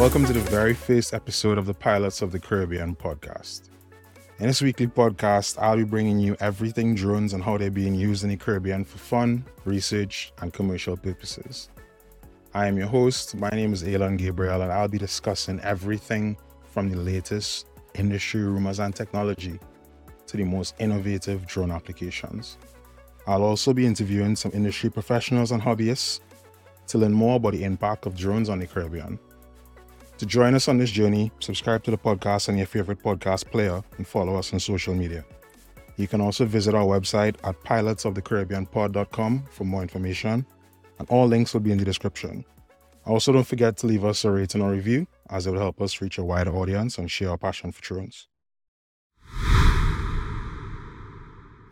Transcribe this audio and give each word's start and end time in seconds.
Welcome 0.00 0.24
to 0.24 0.32
the 0.32 0.40
very 0.50 0.72
first 0.72 1.12
episode 1.12 1.58
of 1.58 1.66
the 1.66 1.74
Pilots 1.74 2.22
of 2.22 2.32
the 2.32 2.40
Caribbean 2.40 2.96
podcast. 2.96 3.68
In 4.38 4.46
this 4.46 4.62
weekly 4.62 4.86
podcast, 4.86 5.58
I'll 5.60 5.76
be 5.76 5.84
bringing 5.84 6.18
you 6.18 6.38
everything 6.40 6.94
drones 6.94 7.34
and 7.34 7.44
how 7.44 7.58
they're 7.58 7.70
being 7.70 7.94
used 7.94 8.24
in 8.24 8.30
the 8.30 8.36
Caribbean 8.38 8.82
for 8.82 8.96
fun, 8.96 9.44
research, 9.66 10.32
and 10.40 10.54
commercial 10.54 10.96
purposes. 10.96 11.68
I 12.52 12.66
am 12.66 12.76
your 12.76 12.88
host. 12.88 13.36
My 13.36 13.48
name 13.50 13.72
is 13.72 13.84
Elon 13.84 14.16
Gabriel, 14.16 14.62
and 14.62 14.72
I'll 14.72 14.88
be 14.88 14.98
discussing 14.98 15.60
everything 15.60 16.36
from 16.64 16.90
the 16.90 16.96
latest 16.96 17.68
industry 17.94 18.42
rumors 18.42 18.80
and 18.80 18.94
technology 18.94 19.60
to 20.26 20.36
the 20.36 20.42
most 20.42 20.74
innovative 20.80 21.46
drone 21.46 21.70
applications. 21.70 22.58
I'll 23.28 23.44
also 23.44 23.72
be 23.72 23.86
interviewing 23.86 24.34
some 24.34 24.50
industry 24.52 24.90
professionals 24.90 25.52
and 25.52 25.62
hobbyists 25.62 26.18
to 26.88 26.98
learn 26.98 27.12
more 27.12 27.36
about 27.36 27.52
the 27.52 27.62
impact 27.62 28.06
of 28.06 28.16
drones 28.16 28.48
on 28.48 28.58
the 28.58 28.66
Caribbean. 28.66 29.20
To 30.18 30.26
join 30.26 30.56
us 30.56 30.66
on 30.66 30.76
this 30.76 30.90
journey, 30.90 31.30
subscribe 31.38 31.84
to 31.84 31.92
the 31.92 31.98
podcast 31.98 32.48
on 32.48 32.58
your 32.58 32.66
favorite 32.66 33.00
podcast 33.00 33.48
player 33.52 33.80
and 33.96 34.04
follow 34.04 34.34
us 34.34 34.52
on 34.52 34.58
social 34.58 34.92
media. 34.92 35.24
You 35.96 36.08
can 36.08 36.20
also 36.20 36.46
visit 36.46 36.74
our 36.74 36.84
website 36.84 37.36
at 37.44 37.60
pilotsofthecaribbeanpod.com 37.62 39.44
for 39.52 39.64
more 39.64 39.82
information, 39.82 40.44
and 41.00 41.08
all 41.08 41.26
links 41.26 41.54
will 41.54 41.60
be 41.60 41.72
in 41.72 41.78
the 41.78 41.84
description. 41.84 42.44
Also, 43.06 43.32
don't 43.32 43.46
forget 43.46 43.74
to 43.78 43.86
leave 43.86 44.04
us 44.04 44.22
a 44.22 44.30
rating 44.30 44.60
or 44.60 44.70
review, 44.70 45.06
as 45.30 45.46
it 45.46 45.50
will 45.50 45.58
help 45.58 45.80
us 45.80 46.02
reach 46.02 46.18
a 46.18 46.22
wider 46.22 46.54
audience 46.54 46.98
and 46.98 47.10
share 47.10 47.30
our 47.30 47.38
passion 47.38 47.72
for 47.72 47.80
drones. 47.80 48.28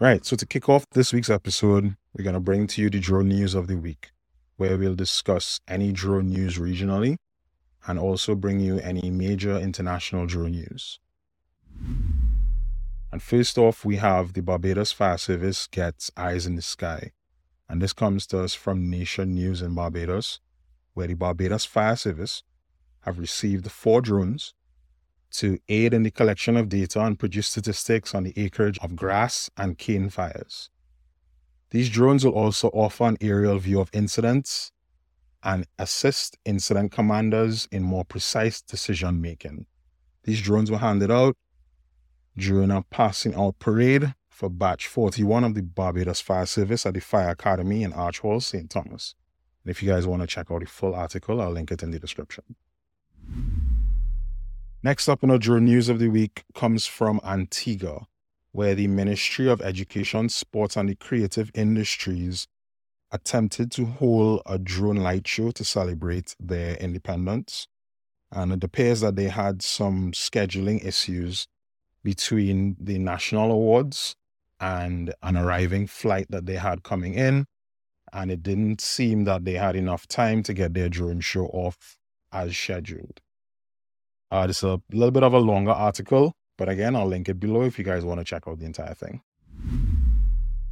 Right, 0.00 0.24
so 0.24 0.34
to 0.34 0.46
kick 0.46 0.70
off 0.70 0.86
this 0.92 1.12
week's 1.12 1.28
episode, 1.28 1.94
we're 2.16 2.24
going 2.24 2.34
to 2.34 2.40
bring 2.40 2.66
to 2.68 2.80
you 2.80 2.88
the 2.88 3.00
drone 3.00 3.28
news 3.28 3.54
of 3.54 3.66
the 3.66 3.76
week, 3.76 4.12
where 4.56 4.78
we'll 4.78 4.94
discuss 4.94 5.60
any 5.68 5.92
drone 5.92 6.28
news 6.28 6.56
regionally 6.56 7.18
and 7.86 7.98
also 7.98 8.34
bring 8.34 8.60
you 8.60 8.78
any 8.78 9.10
major 9.10 9.58
international 9.58 10.24
drone 10.24 10.52
news. 10.52 11.00
And 13.12 13.22
first 13.22 13.58
off, 13.58 13.84
we 13.84 13.96
have 13.96 14.32
the 14.32 14.40
Barbados 14.40 14.92
Fire 14.92 15.18
Service 15.18 15.66
gets 15.66 16.10
eyes 16.16 16.46
in 16.46 16.54
the 16.56 16.62
sky. 16.62 17.12
And 17.68 17.82
this 17.82 17.92
comes 17.92 18.26
to 18.28 18.40
us 18.40 18.54
from 18.54 18.88
Nation 18.88 19.34
News 19.34 19.60
in 19.60 19.74
Barbados, 19.74 20.40
where 20.94 21.06
the 21.06 21.14
Barbados 21.14 21.64
Fire 21.64 21.96
Service 21.96 22.42
have 23.02 23.18
received 23.18 23.70
four 23.70 24.00
drones 24.00 24.54
to 25.30 25.58
aid 25.68 25.92
in 25.92 26.02
the 26.02 26.10
collection 26.10 26.56
of 26.56 26.68
data 26.68 27.00
and 27.00 27.18
produce 27.18 27.48
statistics 27.48 28.14
on 28.14 28.24
the 28.24 28.32
acreage 28.36 28.78
of 28.78 28.96
grass 28.96 29.50
and 29.56 29.76
cane 29.76 30.08
fires. 30.08 30.70
These 31.70 31.90
drones 31.90 32.24
will 32.24 32.32
also 32.32 32.68
offer 32.68 33.04
an 33.04 33.18
aerial 33.20 33.58
view 33.58 33.80
of 33.80 33.90
incidents 33.92 34.72
and 35.42 35.66
assist 35.78 36.38
incident 36.44 36.92
commanders 36.92 37.68
in 37.70 37.82
more 37.82 38.04
precise 38.04 38.62
decision 38.62 39.20
making. 39.20 39.66
These 40.24 40.40
drones 40.40 40.70
were 40.70 40.78
handed 40.78 41.10
out 41.10 41.36
during 42.36 42.70
a 42.70 42.82
passing 42.82 43.34
out 43.34 43.58
parade 43.58 44.14
for 44.38 44.48
batch 44.48 44.86
41 44.86 45.42
of 45.42 45.54
the 45.54 45.62
Barbados 45.62 46.20
Fire 46.20 46.46
Service 46.46 46.86
at 46.86 46.94
the 46.94 47.00
Fire 47.00 47.30
Academy 47.30 47.82
in 47.82 47.92
Arch 47.92 48.20
Hall, 48.20 48.38
St. 48.38 48.70
Thomas. 48.70 49.16
And 49.64 49.70
if 49.72 49.82
you 49.82 49.90
guys 49.90 50.06
want 50.06 50.22
to 50.22 50.28
check 50.28 50.52
out 50.52 50.60
the 50.60 50.66
full 50.66 50.94
article, 50.94 51.40
I'll 51.40 51.50
link 51.50 51.72
it 51.72 51.82
in 51.82 51.90
the 51.90 51.98
description. 51.98 52.44
Next 54.80 55.08
up 55.08 55.24
in 55.24 55.32
our 55.32 55.38
drone 55.38 55.64
news 55.64 55.88
of 55.88 55.98
the 55.98 56.06
week 56.06 56.44
comes 56.54 56.86
from 56.86 57.20
Antigua, 57.24 58.06
where 58.52 58.76
the 58.76 58.86
Ministry 58.86 59.48
of 59.48 59.60
Education, 59.60 60.28
Sports 60.28 60.76
and 60.76 60.88
the 60.88 60.94
Creative 60.94 61.50
Industries 61.52 62.46
attempted 63.10 63.72
to 63.72 63.86
hold 63.86 64.42
a 64.46 64.56
drone 64.56 64.98
light 64.98 65.26
show 65.26 65.50
to 65.50 65.64
celebrate 65.64 66.36
their 66.38 66.76
independence. 66.76 67.66
And 68.30 68.52
it 68.52 68.62
appears 68.62 69.00
that 69.00 69.16
they 69.16 69.30
had 69.30 69.62
some 69.62 70.12
scheduling 70.12 70.84
issues 70.84 71.48
between 72.04 72.76
the 72.78 73.00
national 73.00 73.50
awards 73.50 74.14
and 74.60 75.14
an 75.22 75.36
arriving 75.36 75.86
flight 75.86 76.26
that 76.30 76.46
they 76.46 76.56
had 76.56 76.82
coming 76.82 77.14
in. 77.14 77.46
And 78.12 78.30
it 78.30 78.42
didn't 78.42 78.80
seem 78.80 79.24
that 79.24 79.44
they 79.44 79.54
had 79.54 79.76
enough 79.76 80.06
time 80.08 80.42
to 80.44 80.54
get 80.54 80.74
their 80.74 80.88
drone 80.88 81.20
show 81.20 81.46
off 81.46 81.98
as 82.32 82.56
scheduled. 82.56 83.20
Uh, 84.30 84.46
this 84.46 84.58
is 84.58 84.64
a 84.64 84.80
little 84.92 85.10
bit 85.10 85.22
of 85.22 85.32
a 85.32 85.38
longer 85.38 85.70
article, 85.70 86.34
but 86.56 86.68
again, 86.68 86.96
I'll 86.96 87.06
link 87.06 87.28
it 87.28 87.40
below 87.40 87.62
if 87.62 87.78
you 87.78 87.84
guys 87.84 88.04
want 88.04 88.20
to 88.20 88.24
check 88.24 88.44
out 88.46 88.58
the 88.58 88.66
entire 88.66 88.94
thing. 88.94 89.22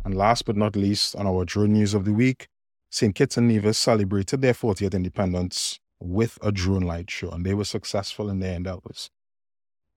And 0.05 0.15
last 0.15 0.45
but 0.45 0.57
not 0.57 0.77
least, 0.77 1.17
on 1.17 1.27
our 1.27 1.45
drone 1.45 1.73
news 1.73 1.95
of 1.95 2.05
the 2.05 2.13
week, 2.13 2.49
St. 2.91 3.15
Kitts 3.15 3.37
and 3.37 3.49
Nevis 3.49 3.79
celebrated 3.79 4.41
their 4.41 4.53
40th 4.53 4.95
independence 4.95 5.81
with 6.01 6.39
a 6.43 6.53
drone 6.53 6.83
light 6.83 7.11
show, 7.11 7.31
and 7.31 7.45
they 7.45 7.55
were 7.55 7.65
successful 7.65 8.31
in 8.31 8.39
their 8.39 8.55
endeavors. 8.55 9.11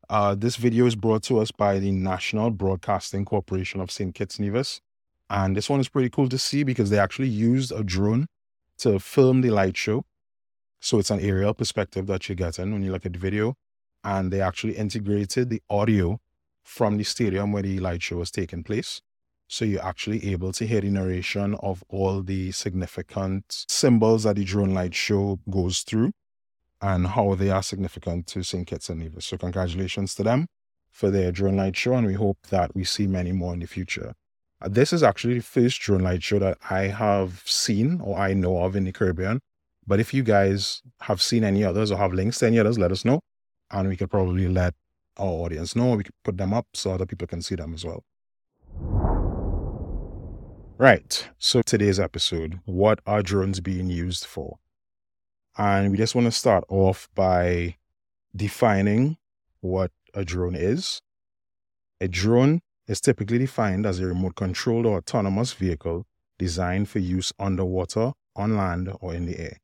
Uh, 0.09 0.33
this 0.33 0.55
video 0.55 0.87
is 0.87 0.95
brought 0.95 1.21
to 1.21 1.37
us 1.37 1.51
by 1.51 1.77
the 1.77 1.91
National 1.91 2.49
Broadcasting 2.49 3.25
Corporation 3.25 3.79
of 3.79 3.91
St. 3.91 4.15
Kitts 4.15 4.39
Nevis. 4.39 4.81
And 5.29 5.55
this 5.55 5.69
one 5.69 5.79
is 5.79 5.87
pretty 5.87 6.09
cool 6.09 6.27
to 6.29 6.39
see 6.39 6.63
because 6.63 6.89
they 6.89 6.97
actually 6.97 7.27
used 7.27 7.71
a 7.71 7.83
drone 7.83 8.25
to 8.79 8.97
film 8.99 9.41
the 9.41 9.51
light 9.51 9.77
show. 9.77 10.05
So 10.79 10.97
it's 10.97 11.11
an 11.11 11.19
aerial 11.19 11.53
perspective 11.53 12.07
that 12.07 12.27
you're 12.27 12.35
getting 12.35 12.73
when 12.73 12.81
you 12.81 12.91
look 12.91 13.05
at 13.05 13.13
the 13.13 13.19
video. 13.19 13.55
And 14.03 14.33
they 14.33 14.41
actually 14.41 14.77
integrated 14.77 15.51
the 15.51 15.61
audio 15.69 16.19
from 16.63 16.97
the 16.97 17.03
stadium 17.03 17.51
where 17.51 17.61
the 17.61 17.77
light 17.77 18.01
show 18.01 18.17
was 18.17 18.31
taking 18.31 18.63
place. 18.63 19.03
So 19.47 19.63
you're 19.63 19.85
actually 19.85 20.31
able 20.31 20.53
to 20.53 20.65
hear 20.65 20.81
the 20.81 20.89
narration 20.89 21.53
of 21.61 21.83
all 21.87 22.23
the 22.23 22.51
significant 22.51 23.65
symbols 23.67 24.23
that 24.23 24.37
the 24.37 24.43
drone 24.43 24.73
light 24.73 24.95
show 24.95 25.39
goes 25.51 25.81
through 25.81 26.13
and 26.81 27.07
how 27.07 27.35
they 27.35 27.49
are 27.49 27.63
significant 27.63 28.27
to 28.27 28.43
St. 28.43 28.65
Kitts 28.65 28.89
and 28.89 28.99
Nevis. 28.99 29.25
So 29.25 29.37
congratulations 29.37 30.15
to 30.15 30.23
them 30.23 30.47
for 30.89 31.09
their 31.09 31.31
drone 31.31 31.57
light 31.57 31.75
show, 31.75 31.93
and 31.93 32.07
we 32.07 32.13
hope 32.13 32.37
that 32.49 32.75
we 32.75 32.83
see 32.83 33.07
many 33.07 33.31
more 33.31 33.53
in 33.53 33.59
the 33.59 33.67
future. 33.67 34.13
Uh, 34.61 34.67
this 34.69 34.91
is 34.91 35.03
actually 35.03 35.35
the 35.35 35.43
first 35.43 35.79
drone 35.79 36.01
light 36.01 36.23
show 36.23 36.39
that 36.39 36.57
I 36.69 36.87
have 36.87 37.43
seen 37.45 38.01
or 38.01 38.17
I 38.17 38.33
know 38.33 38.63
of 38.63 38.75
in 38.75 38.83
the 38.83 38.91
Caribbean. 38.91 39.39
But 39.87 39.99
if 39.99 40.13
you 40.13 40.23
guys 40.23 40.81
have 41.01 41.21
seen 41.21 41.43
any 41.43 41.63
others 41.63 41.91
or 41.91 41.97
have 41.97 42.13
links 42.13 42.39
to 42.39 42.47
any 42.47 42.59
others, 42.59 42.77
let 42.77 42.91
us 42.91 43.05
know. 43.05 43.21
And 43.71 43.87
we 43.87 43.97
could 43.97 44.11
probably 44.11 44.47
let 44.47 44.73
our 45.17 45.27
audience 45.27 45.75
know. 45.75 45.95
We 45.95 46.03
could 46.03 46.13
put 46.23 46.37
them 46.37 46.53
up 46.53 46.67
so 46.73 46.91
other 46.91 47.05
people 47.05 47.27
can 47.27 47.41
see 47.41 47.55
them 47.55 47.73
as 47.73 47.85
well. 47.85 48.03
Right. 50.77 51.29
So 51.37 51.61
today's 51.61 51.99
episode, 51.99 52.59
what 52.65 52.99
are 53.05 53.21
drones 53.21 53.59
being 53.59 53.89
used 53.89 54.25
for? 54.25 54.59
And 55.59 55.91
we 55.91 55.97
just 55.97 56.15
want 56.15 56.23
to 56.23 56.31
start 56.31 56.63
off 56.69 57.09
by 57.15 57.75
defining 58.33 59.17
what 59.59 59.91
a 60.13 60.23
drone 60.23 60.55
is. 60.55 61.01
A 61.99 62.07
drone 62.07 62.61
is 62.87 63.01
typically 63.01 63.39
defined 63.39 63.85
as 63.85 63.99
a 63.99 64.05
remote 64.05 64.37
controlled 64.37 64.85
or 64.85 64.97
autonomous 64.97 65.51
vehicle 65.51 66.07
designed 66.37 66.87
for 66.87 66.99
use 66.99 67.33
underwater, 67.37 68.13
on 68.37 68.55
land, 68.55 68.89
or 69.01 69.13
in 69.13 69.25
the 69.25 69.37
air. 69.37 69.57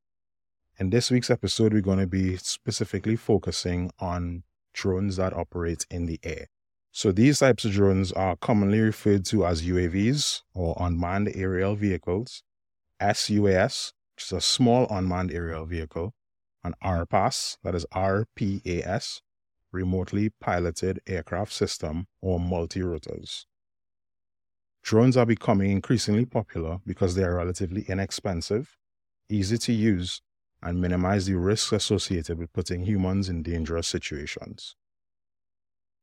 In 0.78 0.90
this 0.90 1.10
week's 1.10 1.30
episode, 1.30 1.72
we're 1.72 1.80
going 1.80 2.00
to 2.00 2.08
be 2.08 2.36
specifically 2.36 3.16
focusing 3.16 3.90
on 3.98 4.44
drones 4.74 5.16
that 5.16 5.32
operate 5.32 5.86
in 5.90 6.08
the 6.08 6.20
air. 6.24 6.48
So 6.92 7.14
these 7.14 7.40
types 7.40 7.64
of 7.64 7.72
drones 7.72 8.12
are 8.12 8.36
commonly 8.36 8.82
referred 8.82 9.24
to 9.28 9.46
as 9.46 9.64
UAVs 9.64 10.42
or 10.54 10.76
unmanned 10.78 11.32
aerial 11.34 11.76
vehicles, 11.76 12.44
SUAS, 13.02 13.94
which 14.16 14.26
is 14.26 14.32
a 14.32 14.42
small 14.42 14.88
unmanned 14.90 15.32
aerial 15.32 15.66
vehicle, 15.66 16.14
an 16.64 16.74
RPAS, 16.84 17.58
that 17.64 17.76
is 17.76 17.86
RPAS, 17.94 19.22
remotely 19.72 20.30
piloted 20.40 21.02
aircraft 21.06 21.52
system 21.52 22.08
or 22.22 22.40
multi-rotors. 22.40 23.46
Drones 24.82 25.18
are 25.18 25.26
becoming 25.26 25.72
increasingly 25.72 26.26
popular 26.26 26.80
because 26.86 27.16
they 27.16 27.24
are 27.24 27.36
relatively 27.36 27.84
inexpensive, 27.88 28.78
easy 29.30 29.58
to 29.58 29.74
use, 29.74 30.22
and 30.62 30.80
minimize 30.80 31.26
the 31.26 31.36
risks 31.36 31.72
associated 31.72 32.38
with 32.38 32.54
putting 32.54 32.86
humans 32.86 33.28
in 33.28 33.44
dangerous 33.44 33.88
situations. 33.88 34.76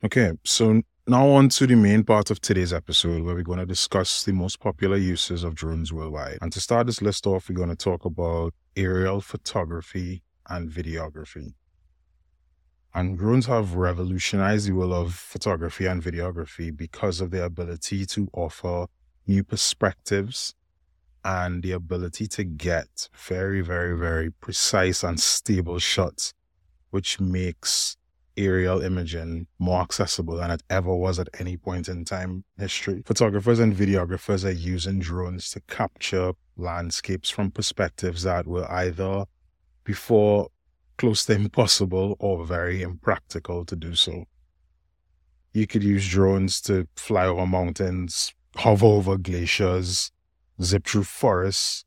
Okay, 0.04 0.32
so 0.43 0.82
now 1.06 1.28
on 1.28 1.49
to 1.50 1.64
the 1.64 1.76
main 1.76 2.02
part 2.02 2.32
of 2.32 2.40
today's 2.40 2.72
episode 2.72 3.22
where 3.22 3.37
we're 3.37 3.44
going 3.44 3.60
to 3.60 3.66
discuss 3.66 4.25
the 4.25 4.32
most 4.32 4.58
popular 4.58 4.96
uses 4.96 5.44
of 5.44 5.54
drones 5.54 5.93
worldwide. 5.93 6.38
And 6.43 6.52
to 6.52 6.60
start 6.60 6.88
this 6.88 7.00
list 7.00 7.25
off, 7.25 7.49
we're 7.49 7.54
going 7.54 7.69
to 7.69 7.76
talk 7.76 8.04
about 8.04 8.52
aerial 8.75 9.20
photography 9.20 10.25
and 10.49 10.69
videography. 10.69 11.54
And 12.93 13.16
drones 13.16 13.46
have 13.46 13.76
revolutionized 13.76 14.66
the 14.66 14.72
world 14.72 14.93
of 14.93 15.14
photography 15.14 15.87
and 15.87 16.02
videography 16.02 16.76
because 16.76 17.20
of 17.20 17.31
their 17.31 17.44
ability 17.44 18.04
to 18.06 18.28
offer 18.32 18.87
new 19.28 19.44
perspectives 19.44 20.52
and 21.25 21.62
the 21.62 21.70
ability 21.70 22.26
to 22.26 22.43
get 22.43 23.08
very, 23.14 23.60
very, 23.60 23.96
very 23.96 24.32
precise 24.32 25.04
and 25.04 25.20
stable 25.20 25.78
shots 25.78 26.34
which 26.90 27.19
makes 27.19 27.96
aerial 28.37 28.81
imaging 28.81 29.46
more 29.58 29.81
accessible 29.81 30.37
than 30.37 30.50
it 30.50 30.62
ever 30.70 30.94
was 30.94 31.19
at 31.19 31.29
any 31.38 31.56
point 31.56 31.88
in 31.88 32.05
time 32.05 32.44
history. 32.58 33.02
Photographers 33.05 33.58
and 33.58 33.75
videographers 33.75 34.44
are 34.44 34.50
using 34.50 34.99
drones 34.99 35.50
to 35.50 35.61
capture 35.61 36.32
landscapes 36.56 37.31
from 37.31 37.50
perspectives 37.50 38.23
that 38.23 38.46
were 38.46 38.70
either 38.70 39.25
before 39.84 40.49
close 40.99 41.25
to 41.26 41.32
impossible 41.44 42.17
or 42.19 42.44
very 42.44 42.82
impractical 42.82 43.64
to 43.64 43.76
do 43.76 43.94
so. 43.94 44.25
You 45.52 45.67
could 45.67 45.82
use 45.82 46.08
drones 46.08 46.61
to 46.62 46.88
fly 46.96 47.26
over 47.26 47.46
mountains, 47.46 48.32
hover 48.56 48.87
over 48.87 49.19
glaciers, 49.19 50.11
zip 50.62 50.87
through 50.87 51.05
forests, 51.05 51.85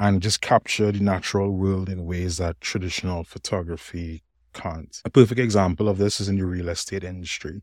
and 0.00 0.20
just 0.20 0.40
capture 0.40 0.90
the 0.90 0.98
natural 0.98 1.52
world 1.52 1.88
in 1.88 2.04
ways 2.04 2.38
that 2.38 2.60
traditional 2.60 3.22
photography 3.22 4.24
can't. 4.52 5.00
A 5.04 5.10
perfect 5.10 5.40
example 5.40 5.88
of 5.88 5.98
this 5.98 6.20
is 6.20 6.28
in 6.28 6.36
the 6.36 6.46
real 6.46 6.68
estate 6.68 7.04
industry, 7.04 7.62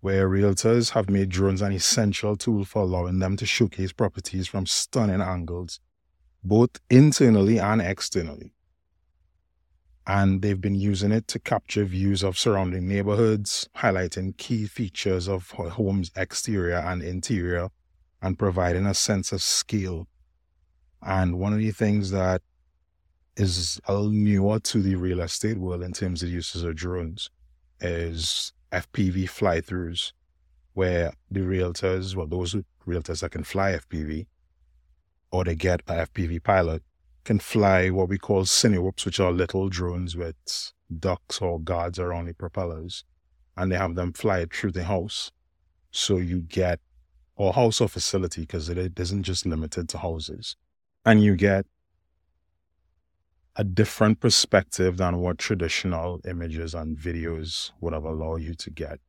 where 0.00 0.28
realtors 0.28 0.90
have 0.90 1.10
made 1.10 1.28
drones 1.28 1.62
an 1.62 1.72
essential 1.72 2.36
tool 2.36 2.64
for 2.64 2.82
allowing 2.82 3.18
them 3.18 3.36
to 3.36 3.46
showcase 3.46 3.92
properties 3.92 4.46
from 4.46 4.66
stunning 4.66 5.20
angles, 5.20 5.80
both 6.44 6.70
internally 6.90 7.58
and 7.58 7.80
externally. 7.80 8.52
And 10.06 10.40
they've 10.40 10.60
been 10.60 10.76
using 10.76 11.10
it 11.10 11.26
to 11.28 11.40
capture 11.40 11.84
views 11.84 12.22
of 12.22 12.38
surrounding 12.38 12.86
neighborhoods, 12.86 13.68
highlighting 13.76 14.36
key 14.36 14.66
features 14.66 15.28
of 15.28 15.50
homes' 15.50 16.12
exterior 16.14 16.76
and 16.76 17.02
interior, 17.02 17.70
and 18.22 18.38
providing 18.38 18.86
a 18.86 18.94
sense 18.94 19.32
of 19.32 19.42
scale. 19.42 20.06
And 21.02 21.38
one 21.38 21.52
of 21.52 21.58
the 21.58 21.72
things 21.72 22.12
that 22.12 22.42
is 23.36 23.80
newer 23.88 24.58
to 24.60 24.82
the 24.82 24.96
real 24.96 25.20
estate 25.20 25.58
world 25.58 25.82
in 25.82 25.92
terms 25.92 26.22
of 26.22 26.30
uses 26.30 26.62
of 26.62 26.74
drones 26.74 27.30
is 27.80 28.52
FPV 28.72 29.28
fly 29.28 29.60
throughs, 29.60 30.12
where 30.72 31.12
the 31.30 31.40
realtors, 31.40 32.14
well, 32.16 32.26
those 32.26 32.56
realtors 32.86 33.20
that 33.20 33.32
can 33.32 33.44
fly 33.44 33.72
FPV 33.72 34.26
or 35.30 35.44
they 35.44 35.54
get 35.54 35.80
a 35.86 36.06
FPV 36.06 36.42
pilot 36.42 36.82
can 37.24 37.38
fly 37.38 37.90
what 37.90 38.08
we 38.08 38.18
call 38.18 38.44
cinewhoops, 38.44 39.04
which 39.04 39.20
are 39.20 39.32
little 39.32 39.68
drones 39.68 40.16
with 40.16 40.36
ducts 40.98 41.40
or 41.42 41.60
guards 41.60 41.98
around 41.98 42.26
the 42.26 42.34
propellers, 42.34 43.04
and 43.56 43.70
they 43.70 43.76
have 43.76 43.96
them 43.96 44.12
fly 44.12 44.40
it 44.40 44.54
through 44.54 44.70
the 44.72 44.84
house. 44.84 45.32
So 45.90 46.18
you 46.18 46.40
get, 46.40 46.78
or 47.34 47.52
house 47.52 47.80
or 47.80 47.88
facility, 47.88 48.42
because 48.42 48.68
it 48.68 48.98
isn't 48.98 49.24
just 49.24 49.44
limited 49.44 49.88
to 49.90 49.98
houses, 49.98 50.56
and 51.04 51.22
you 51.22 51.34
get 51.36 51.66
a 53.58 53.64
different 53.64 54.20
perspective 54.20 54.98
than 54.98 55.16
what 55.18 55.38
traditional 55.38 56.20
images 56.28 56.74
and 56.74 56.96
videos 56.96 57.70
would 57.80 57.94
have 57.94 58.04
allowed 58.04 58.42
you 58.42 58.54
to 58.54 58.70
get. 58.70 59.00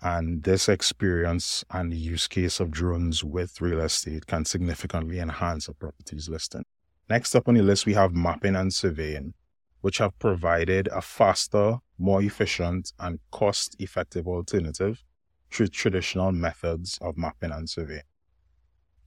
And 0.00 0.44
this 0.44 0.68
experience 0.68 1.64
and 1.70 1.92
use 1.92 2.28
case 2.28 2.60
of 2.60 2.70
drones 2.70 3.24
with 3.24 3.60
real 3.60 3.80
estate 3.80 4.26
can 4.26 4.44
significantly 4.44 5.18
enhance 5.18 5.66
a 5.66 5.74
property's 5.74 6.28
listing. 6.28 6.64
Next 7.10 7.34
up 7.34 7.48
on 7.48 7.54
the 7.54 7.62
list, 7.62 7.86
we 7.86 7.94
have 7.94 8.12
mapping 8.12 8.54
and 8.54 8.72
surveying, 8.72 9.34
which 9.80 9.98
have 9.98 10.16
provided 10.18 10.88
a 10.88 11.02
faster, 11.02 11.78
more 11.98 12.22
efficient, 12.22 12.92
and 13.00 13.18
cost 13.32 13.74
effective 13.80 14.28
alternative 14.28 15.02
to 15.50 15.66
traditional 15.66 16.30
methods 16.30 16.98
of 17.00 17.16
mapping 17.16 17.50
and 17.50 17.68
surveying 17.68 18.02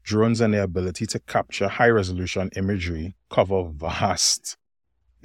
drones 0.07 0.39
and 0.39 0.53
their 0.53 0.63
ability 0.63 1.05
to 1.05 1.19
capture 1.19 1.67
high 1.67 1.89
resolution 1.89 2.49
imagery 2.55 3.13
cover 3.29 3.67
vast 3.73 4.55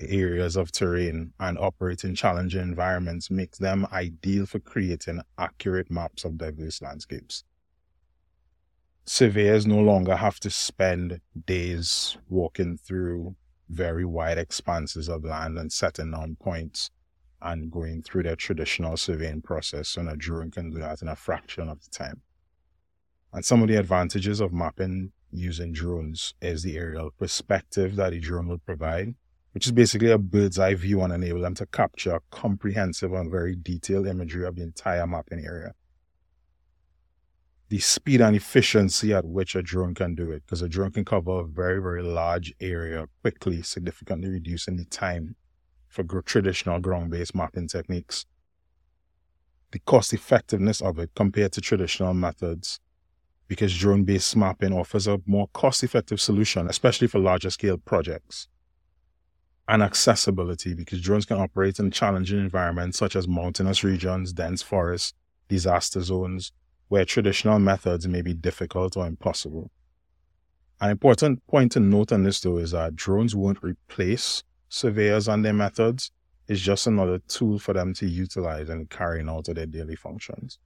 areas 0.01 0.57
of 0.57 0.73
terrain 0.73 1.33
and 1.39 1.57
operate 1.57 2.03
in 2.03 2.17
challenging 2.17 2.61
environments 2.61 3.31
makes 3.31 3.59
them 3.59 3.87
ideal 3.93 4.45
for 4.45 4.59
creating 4.59 5.21
accurate 5.39 5.89
maps 5.89 6.25
of 6.25 6.37
diverse 6.37 6.83
landscapes. 6.83 7.45
Surveyors 9.05 9.69
no 9.69 9.79
longer 9.79 10.17
have 10.17 10.41
to 10.41 10.51
spend 10.51 11.21
days 11.47 12.19
walking 12.29 12.77
through 12.77 13.37
very 13.69 14.05
wide 14.05 14.37
expanses 14.37 15.09
of 15.09 15.23
land 15.23 15.59
and 15.59 15.71
setting 15.73 16.11
down 16.11 16.37
points 16.41 16.91
and 17.41 17.71
going 17.71 18.03
through 18.03 18.25
their 18.25 18.35
traditional 18.35 18.97
surveying 18.97 19.43
process, 19.43 19.97
and 19.97 20.09
a 20.09 20.17
drone 20.17 20.51
can 20.51 20.71
do 20.71 20.79
that 20.81 21.03
in 21.03 21.09
a 21.09 21.15
fraction 21.15 21.69
of 21.69 21.81
the 21.85 21.91
time. 21.91 22.21
And 23.33 23.45
some 23.45 23.63
of 23.63 23.69
the 23.69 23.77
advantages 23.77 24.41
of 24.41 24.53
mapping 24.53 25.13
using 25.31 25.73
drones 25.73 26.35
is 26.43 26.63
the 26.63 26.77
aerial 26.77 27.11
perspective 27.19 27.97
that 27.97 28.13
a 28.13 28.21
drone 28.21 28.49
will 28.49 28.59
provide, 28.59 29.15
which 29.53 29.67
is 29.67 29.73
basically 29.73 30.11
a 30.11 30.19
bird's 30.19 30.59
eye 30.59 30.75
view 30.75 31.01
and 31.01 31.13
enable 31.13 31.41
them 31.41 31.55
to 31.55 31.67
capture 31.67 32.21
comprehensive 32.31 33.13
and 33.13 33.31
very 33.31 33.57
detailed 33.57 34.07
imagery 34.07 34.47
of 34.47 34.57
the 34.57 34.63
entire 34.63 35.07
mapping 35.07 35.45
area. 35.45 35.73
The 37.71 37.79
speed 37.79 38.21
and 38.21 38.37
efficiency 38.37 39.15
at 39.15 39.25
which 39.25 39.55
a 39.55 39.63
drone 39.63 39.95
can 39.95 40.15
do 40.15 40.31
it, 40.31 40.43
because 40.45 40.61
a 40.61 40.69
drone 40.69 40.91
can 40.91 41.07
cover 41.07 41.41
a 41.41 41.45
very, 41.45 41.81
very 41.81 42.03
large 42.03 42.53
area 42.61 43.07
quickly, 43.23 43.63
significantly 43.63 44.29
reducing 44.29 44.77
the 44.77 44.85
time 44.85 45.37
for 45.89 46.05
traditional 46.21 46.81
ground 46.81 47.11
based 47.11 47.35
mapping 47.35 47.69
techniques. 47.69 48.27
The 49.71 49.79
cost 49.79 50.13
effectiveness 50.13 50.83
of 50.83 50.99
it 50.99 51.13
compared 51.15 51.53
to 51.53 51.63
traditional 51.63 52.13
methods 52.13 52.79
because 53.49 53.77
drone 53.77 54.05
based 54.05 54.37
mapping 54.37 54.73
offers 54.73 55.07
a 55.07 55.21
more 55.27 55.49
cost 55.53 55.85
effective 55.85 56.21
solution, 56.21 56.69
especially 56.69 57.07
for 57.07 57.19
larger 57.19 57.51
scale 57.51 57.79
projects. 57.79 58.49
And 59.69 59.83
accessibility 59.83 60.75
because 60.75 61.01
drones 61.01 61.25
can 61.25 61.39
operate 61.39 61.79
in 61.79 61.91
challenging 61.91 62.41
environments 62.41 62.99
such 62.99 63.15
as 63.17 63.29
mountainous 63.29 63.85
regions, 63.85 64.33
dense 64.33 64.63
forests, 64.63 65.15
disaster 65.49 66.01
zones, 66.01 66.53
where 66.89 67.05
traditional 67.05 67.59
methods 67.59 68.07
may 68.09 68.23
be 68.23 68.35
difficult 68.35 68.97
or 68.97 69.07
impossible. 69.07 69.71
An 70.81 70.91
important 70.91 71.47
point 71.47 71.73
to 71.73 71.81
note 71.81 72.11
on 72.13 72.25
this 72.25 72.41
though 72.41 72.59
is 72.59 72.73
that 72.73 72.97
drones 72.97 73.37
won't 73.37 73.63
replace 73.63 74.43
surveyors 74.69 75.29
and 75.29 75.45
their 75.45 75.53
methods. 75.53 76.11
It's 76.49 76.61
just 76.61 76.87
another 76.87 77.21
tool 77.29 77.59
for 77.59 77.73
them 77.73 77.95
to 77.95 78.07
utilize 78.07 78.69
in 78.69 78.87
carrying 78.87 79.29
out 79.29 79.45
their 79.45 79.67
daily 79.67 79.95
functions. 79.95 80.59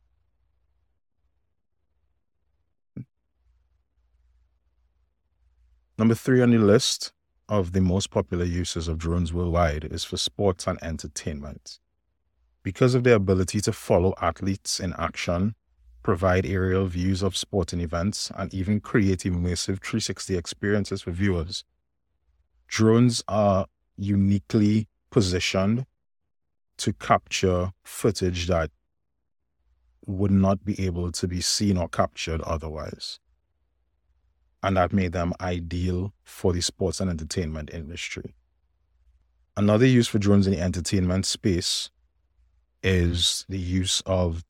Number 5.99 6.15
three 6.15 6.43
on 6.43 6.51
the 6.51 6.59
list 6.59 7.13
of 7.49 7.73
the 7.73 7.81
most 7.81 8.11
popular 8.11 8.45
uses 8.45 8.87
of 8.87 8.99
drones 8.99 9.33
worldwide 9.33 9.85
is 9.85 10.05
for 10.05 10.19
sports 10.19 10.67
and 10.67 10.79
entertainment. 10.83 11.79
Because 12.63 12.95
of 12.95 13.03
their 13.03 13.15
ability 13.15 13.63
to 13.63 13.73
follow 13.73 14.13
athletes 14.21 14.79
in 14.79 14.93
action, 14.99 15.55
provide 16.03 16.45
aerial 16.45 16.87
views 16.87 17.23
of 17.23 17.35
sporting 17.35 17.81
events, 17.81 18.31
and 18.37 18.53
even 18.53 18.79
create 18.79 19.21
immersive 19.21 19.81
360 19.81 20.37
experiences 20.37 21.01
for 21.01 21.13
viewers, 21.13 21.65
drones 22.69 23.25
are 23.27 23.65
uniquely 23.97 24.89
positioned 25.09 25.87
to 26.77 26.93
capture 26.93 27.73
footage 27.85 28.49
that 28.49 28.71
would 30.05 30.31
not 30.31 30.63
be 30.63 30.79
able 30.85 31.11
to 31.11 31.27
be 31.27 31.41
seen 31.41 31.79
or 31.79 31.89
captured 31.89 32.43
otherwise 32.43 33.19
and 34.67 34.77
that 34.77 34.93
made 34.93 35.13
them 35.13 35.33
ideal 35.41 36.13
for 36.25 36.53
the 36.53 36.61
sports 36.61 37.01
and 37.01 37.09
entertainment 37.09 37.71
industry. 37.73 38.35
Another 39.57 39.87
use 39.87 40.09
for 40.09 40.19
drones 40.19 40.49
in 40.49 40.55
the 40.55 40.61
entertainment 40.61 41.25
space 41.25 41.89
is 42.83 43.47
the 43.49 43.61
use 43.61 44.03
of 44.07 44.43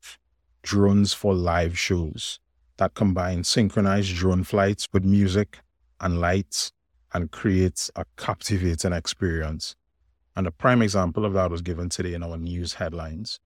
drones 0.63 1.13
for 1.13 1.35
live 1.35 1.77
shows 1.77 2.39
that 2.77 2.95
combine 2.95 3.43
synchronized 3.43 4.15
drone 4.15 4.43
flights 4.43 4.87
with 4.91 5.05
music 5.05 5.59
and 6.01 6.19
lights 6.19 6.71
and 7.13 7.29
creates 7.29 7.91
a 7.95 8.03
captivating 8.17 8.93
experience. 8.93 9.75
And 10.35 10.47
a 10.47 10.51
prime 10.51 10.81
example 10.81 11.25
of 11.25 11.33
that 11.33 11.51
was 11.51 11.61
given 11.61 11.89
today 11.89 12.15
in 12.15 12.23
our 12.23 12.37
news 12.37 12.73
headlines. 12.73 13.39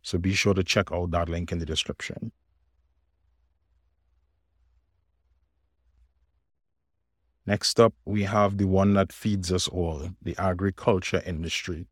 So 0.00 0.16
be 0.16 0.32
sure 0.32 0.54
to 0.54 0.64
check 0.64 0.90
out 0.90 1.10
that 1.10 1.28
link 1.28 1.52
in 1.52 1.58
the 1.58 1.66
description. 1.66 2.32
Next 7.50 7.80
up, 7.80 7.94
we 8.04 8.22
have 8.22 8.58
the 8.58 8.68
one 8.68 8.94
that 8.94 9.12
feeds 9.12 9.50
us 9.50 9.66
all, 9.66 10.10
the 10.22 10.36
agriculture 10.38 11.20
industry, 11.26 11.88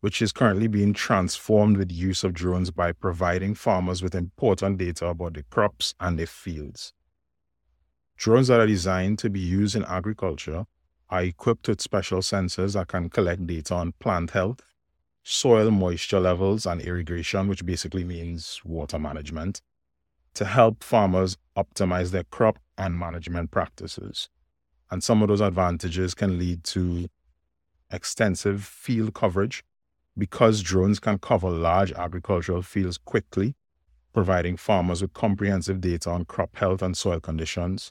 which 0.00 0.20
is 0.20 0.32
currently 0.32 0.66
being 0.66 0.92
transformed 0.92 1.78
with 1.78 1.90
use 1.90 2.24
of 2.24 2.34
drones 2.34 2.70
by 2.70 2.92
providing 2.92 3.54
farmers 3.54 4.02
with 4.02 4.14
important 4.14 4.76
data 4.76 5.06
about 5.06 5.32
the 5.32 5.44
crops 5.44 5.94
and 5.98 6.18
their 6.18 6.26
fields. 6.26 6.92
Drones 8.18 8.48
that 8.48 8.60
are 8.60 8.66
designed 8.66 9.18
to 9.20 9.30
be 9.30 9.40
used 9.40 9.74
in 9.74 9.84
agriculture 9.86 10.66
are 11.08 11.22
equipped 11.22 11.68
with 11.68 11.80
special 11.80 12.18
sensors 12.18 12.74
that 12.74 12.88
can 12.88 13.08
collect 13.08 13.46
data 13.46 13.74
on 13.74 13.94
plant 13.98 14.32
health, 14.32 14.60
soil 15.22 15.70
moisture 15.70 16.20
levels, 16.20 16.66
and 16.66 16.82
irrigation, 16.82 17.48
which 17.48 17.64
basically 17.64 18.04
means 18.04 18.60
water 18.62 18.98
management, 18.98 19.62
to 20.34 20.44
help 20.44 20.84
farmers 20.84 21.38
optimize 21.56 22.10
their 22.10 22.24
crop 22.24 22.58
and 22.76 22.98
management 22.98 23.50
practices. 23.50 24.28
And 24.92 25.02
some 25.02 25.22
of 25.22 25.28
those 25.28 25.40
advantages 25.40 26.12
can 26.12 26.38
lead 26.38 26.64
to 26.64 27.08
extensive 27.90 28.62
field 28.62 29.14
coverage 29.14 29.64
because 30.18 30.60
drones 30.60 31.00
can 31.00 31.18
cover 31.18 31.48
large 31.48 31.92
agricultural 31.92 32.60
fields 32.60 32.98
quickly, 32.98 33.54
providing 34.12 34.58
farmers 34.58 35.00
with 35.00 35.14
comprehensive 35.14 35.80
data 35.80 36.10
on 36.10 36.26
crop 36.26 36.54
health 36.56 36.82
and 36.82 36.94
soil 36.94 37.20
conditions, 37.20 37.90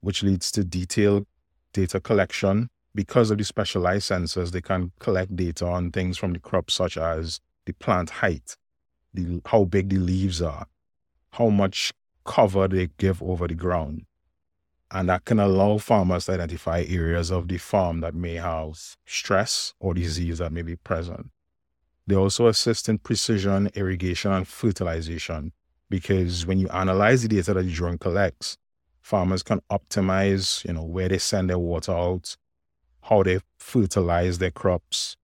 which 0.00 0.24
leads 0.24 0.50
to 0.50 0.64
detailed 0.64 1.24
data 1.72 2.00
collection. 2.00 2.68
Because 2.92 3.30
of 3.30 3.38
the 3.38 3.44
specialized 3.44 4.10
sensors, 4.10 4.50
they 4.50 4.62
can 4.62 4.90
collect 4.98 5.36
data 5.36 5.66
on 5.66 5.92
things 5.92 6.18
from 6.18 6.32
the 6.32 6.40
crop, 6.40 6.68
such 6.68 6.96
as 6.96 7.38
the 7.64 7.74
plant 7.74 8.10
height, 8.10 8.56
the, 9.14 9.40
how 9.46 9.62
big 9.62 9.90
the 9.90 9.98
leaves 9.98 10.42
are, 10.42 10.66
how 11.34 11.48
much 11.48 11.92
cover 12.24 12.66
they 12.66 12.88
give 12.98 13.22
over 13.22 13.46
the 13.46 13.54
ground. 13.54 14.04
And 14.90 15.08
that 15.08 15.24
can 15.24 15.40
allow 15.40 15.78
farmers 15.78 16.26
to 16.26 16.32
identify 16.32 16.84
areas 16.86 17.30
of 17.30 17.48
the 17.48 17.58
farm 17.58 18.00
that 18.00 18.14
may 18.14 18.34
have 18.34 18.96
stress 19.04 19.74
or 19.80 19.94
disease 19.94 20.38
that 20.38 20.52
may 20.52 20.62
be 20.62 20.76
present. 20.76 21.30
They 22.06 22.14
also 22.14 22.46
assist 22.46 22.88
in 22.88 22.98
precision 22.98 23.68
irrigation 23.74 24.30
and 24.30 24.46
fertilization 24.46 25.52
because 25.90 26.46
when 26.46 26.58
you 26.58 26.68
analyze 26.68 27.22
the 27.22 27.28
data 27.28 27.54
that 27.54 27.64
the 27.64 27.72
drone 27.72 27.98
collects, 27.98 28.58
farmers 29.00 29.42
can 29.42 29.60
optimize, 29.70 30.64
you 30.64 30.72
know, 30.72 30.84
where 30.84 31.08
they 31.08 31.18
send 31.18 31.50
their 31.50 31.58
water 31.58 31.92
out, 31.92 32.36
how 33.02 33.22
they 33.22 33.40
fertilize 33.58 34.38
their 34.38 34.50
crops, 34.50 35.16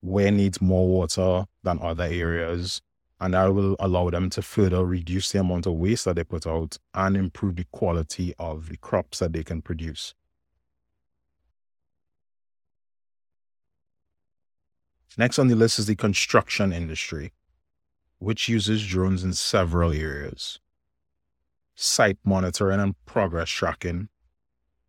where 0.00 0.30
needs 0.30 0.60
more 0.60 0.88
water 0.88 1.46
than 1.62 1.78
other 1.80 2.04
areas. 2.04 2.82
And 3.22 3.34
that 3.34 3.54
will 3.54 3.76
allow 3.78 4.10
them 4.10 4.30
to 4.30 4.42
further 4.42 4.84
reduce 4.84 5.30
the 5.30 5.38
amount 5.38 5.68
of 5.68 5.74
waste 5.74 6.06
that 6.06 6.16
they 6.16 6.24
put 6.24 6.44
out 6.44 6.76
and 6.92 7.16
improve 7.16 7.54
the 7.54 7.66
quality 7.70 8.34
of 8.36 8.68
the 8.68 8.76
crops 8.76 9.20
that 9.20 9.32
they 9.32 9.44
can 9.44 9.62
produce. 9.62 10.14
Next 15.16 15.38
on 15.38 15.46
the 15.46 15.54
list 15.54 15.78
is 15.78 15.86
the 15.86 15.94
construction 15.94 16.72
industry, 16.72 17.32
which 18.18 18.48
uses 18.48 18.84
drones 18.84 19.22
in 19.22 19.34
several 19.34 19.92
areas 19.92 20.58
site 21.76 22.18
monitoring 22.24 22.80
and 22.80 22.96
progress 23.06 23.48
tracking 23.48 24.08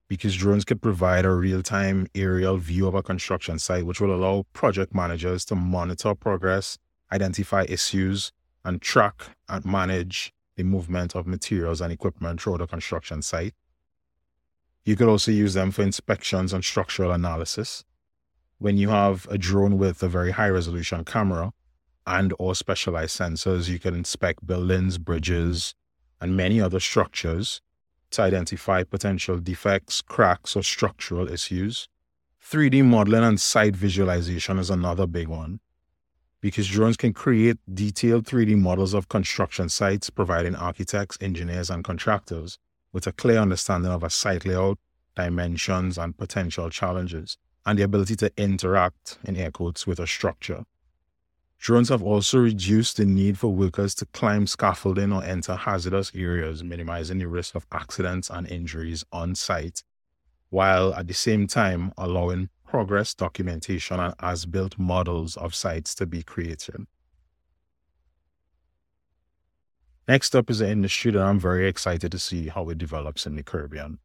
because 0.08 0.36
drones 0.36 0.66
could 0.66 0.82
provide 0.82 1.24
a 1.24 1.32
real-time 1.32 2.08
aerial 2.16 2.58
view 2.58 2.88
of 2.88 2.96
a 2.96 3.04
construction 3.04 3.60
site 3.60 3.86
which 3.86 4.02
will 4.02 4.14
allow 4.14 4.44
project 4.54 4.94
managers 4.94 5.46
to 5.46 5.56
monitor 5.56 6.16
progress 6.16 6.80
identify 7.14 7.66
issues 7.70 8.32
and 8.66 8.82
track 8.82 9.38
and 9.48 9.64
manage 9.66 10.34
the 10.56 10.64
movement 10.64 11.16
of 11.16 11.28
materials 11.28 11.80
and 11.82 11.94
equipment 11.94 12.42
through 12.42 12.58
the 12.58 12.68
construction 12.68 13.22
site. 13.22 13.54
You 14.84 14.96
could 14.96 15.08
also 15.08 15.32
use 15.32 15.54
them 15.54 15.72
for 15.72 15.84
inspections 15.84 16.54
and 16.54 16.64
structural 16.64 17.12
analysis. 17.12 17.86
When 18.58 18.78
you 18.78 18.90
have 18.90 19.28
a 19.30 19.38
drone 19.38 19.78
with 19.78 20.04
a 20.04 20.08
very 20.08 20.32
high 20.32 20.50
resolution 20.50 21.06
camera 21.06 21.54
and 22.06 22.34
or 22.38 22.54
specialized 22.54 23.18
sensors 23.18 23.70
you 23.70 23.80
can 23.80 23.96
inspect 23.96 24.46
buildings 24.46 24.98
bridges 24.98 25.74
and 26.20 26.36
many 26.36 26.60
other 26.60 26.80
structures 26.80 27.62
to 28.12 28.22
identify 28.22 28.84
potential 28.84 29.40
defects, 29.40 30.02
cracks, 30.02 30.56
or 30.56 30.64
structural 30.64 31.28
issues. 31.28 31.88
3D 32.46 32.84
modeling 32.84 33.24
and 33.24 33.40
site 33.40 33.76
visualization 33.76 34.60
is 34.60 34.70
another 34.70 35.08
big 35.08 35.28
one 35.28 35.60
because 36.44 36.68
drones 36.68 36.98
can 36.98 37.14
create 37.14 37.58
detailed 37.74 38.26
3D 38.26 38.60
models 38.60 38.94
of 38.94 39.08
construction 39.08 39.70
sites, 39.70 40.10
providing 40.10 40.56
architects, 40.56 41.18
engineers, 41.22 41.70
and 41.70 41.86
contractors 41.86 42.60
with 42.92 43.08
a 43.08 43.14
clear 43.14 43.38
understanding 43.38 43.90
of 43.90 44.04
a 44.04 44.10
site 44.10 44.46
layout, 44.46 44.78
dimensions, 45.16 45.98
and 45.98 46.18
potential 46.18 46.70
challenges, 46.70 47.38
and 47.66 47.80
the 47.80 47.84
ability 47.84 48.18
to 48.18 48.30
interact, 48.36 49.18
in 49.24 49.38
air 49.38 49.52
quotes, 49.52 49.88
with 49.88 50.02
a 50.02 50.06
structure. 50.06 50.66
Drones 51.60 51.88
have 51.88 52.04
also 52.04 52.40
reduced 52.40 52.98
the 52.98 53.06
need 53.06 53.40
for 53.40 53.48
workers 53.48 53.96
to 53.96 54.06
climb 54.08 54.46
scaffolding 54.46 55.14
or 55.14 55.24
enter 55.24 55.56
hazardous 55.56 56.12
areas, 56.14 56.62
minimizing 56.62 57.20
the 57.20 57.28
risk 57.30 57.56
of 57.56 57.66
accidents 57.72 58.30
and 58.30 58.50
injuries 58.50 59.06
on 59.14 59.34
site, 59.34 59.82
while 60.50 60.94
at 60.94 61.08
the 61.08 61.14
same 61.14 61.48
time 61.48 61.94
allowing 61.98 62.50
progress 62.74 63.14
documentation 63.14 64.00
and 64.00 64.16
as 64.20 64.48
built 64.48 64.80
models 64.80 65.38
of 65.38 65.54
sites 65.54 65.94
to 65.94 66.08
be 66.08 66.24
created. 66.24 66.88
Next 70.08 70.36
up 70.36 70.50
is 70.50 70.60
an 70.60 70.70
industry 70.70 71.12
that 71.12 71.22
I'm 71.22 71.40
very 71.40 71.68
excited 71.68 72.12
to 72.12 72.18
see 72.18 72.48
how 72.48 72.70
it 72.70 72.80
develops 72.80 73.28
in 73.28 73.36
the 73.36 73.44
Caribbean, 73.44 74.00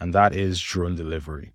and 0.00 0.14
that 0.14 0.34
is 0.34 0.58
drone 0.58 0.96
delivery. 0.96 1.52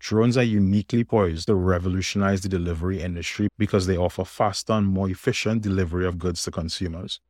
Drones 0.00 0.36
are 0.36 0.42
uniquely 0.42 1.04
poised 1.04 1.46
to 1.46 1.54
revolutionize 1.54 2.40
the 2.40 2.48
delivery 2.48 3.00
industry 3.00 3.46
because 3.56 3.86
they 3.86 3.96
offer 3.96 4.24
faster 4.24 4.72
and 4.72 4.88
more 4.88 5.08
efficient 5.08 5.62
delivery 5.62 6.04
of 6.04 6.18
goods 6.18 6.42
to 6.42 6.50
consumers. 6.50 7.20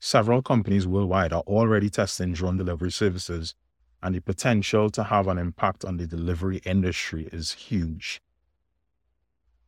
Several 0.00 0.42
companies 0.42 0.88
worldwide 0.88 1.32
are 1.32 1.42
already 1.42 1.88
testing 1.88 2.32
drone 2.32 2.56
delivery 2.56 2.90
services, 2.90 3.54
and 4.04 4.14
the 4.14 4.20
potential 4.20 4.90
to 4.90 5.02
have 5.02 5.26
an 5.28 5.38
impact 5.38 5.82
on 5.82 5.96
the 5.96 6.06
delivery 6.06 6.58
industry 6.66 7.26
is 7.32 7.52
huge. 7.52 8.20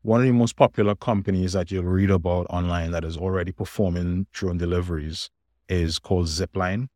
One 0.03 0.21
of 0.21 0.27
the 0.27 0.33
most 0.33 0.57
popular 0.57 0.95
companies 0.95 1.55
that 1.55 1.71
you'll 1.71 1.85
read 1.85 2.11
about 2.11 2.47
online 2.51 2.91
that 2.91 3.03
is 3.03 3.17
already 3.17 3.51
performing 3.51 4.27
drone 4.33 4.59
deliveries 4.59 5.31
is 5.71 5.99
called 5.99 6.27
Zipline 6.27 6.89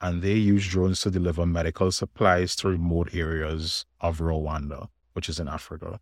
and 0.00 0.20
they 0.20 0.34
use 0.34 0.66
drones 0.66 1.00
to 1.02 1.12
deliver 1.12 1.46
medical 1.46 1.92
supplies 1.92 2.56
to 2.56 2.68
remote 2.68 3.14
areas 3.14 3.86
of 4.00 4.18
Rwanda, 4.18 4.88
which 5.12 5.28
is 5.28 5.38
in 5.38 5.46
Africa. 5.46 6.00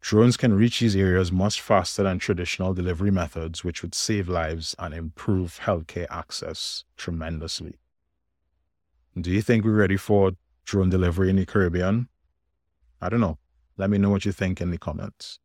Drones 0.00 0.38
can 0.38 0.54
reach 0.54 0.80
these 0.80 0.96
areas 0.96 1.30
much 1.30 1.60
faster 1.60 2.04
than 2.04 2.18
traditional 2.18 2.72
delivery 2.72 3.10
methods, 3.10 3.64
which 3.64 3.82
would 3.82 3.94
save 3.94 4.28
lives 4.30 4.74
and 4.78 4.94
improve 4.94 5.60
healthcare 5.60 6.06
access 6.08 6.84
tremendously. 6.96 7.74
Do 9.20 9.30
you 9.30 9.42
think 9.42 9.64
we're 9.64 9.72
ready 9.72 9.96
for 9.96 10.32
drone 10.64 10.90
delivery 10.90 11.30
in 11.30 11.36
the 11.36 11.46
Caribbean? 11.46 12.08
I 13.00 13.08
don't 13.08 13.20
know. 13.20 13.38
Let 13.76 13.90
me 13.90 13.98
know 13.98 14.10
what 14.10 14.24
you 14.24 14.32
think 14.32 14.60
in 14.60 14.70
the 14.70 14.78
comments. 14.78 15.38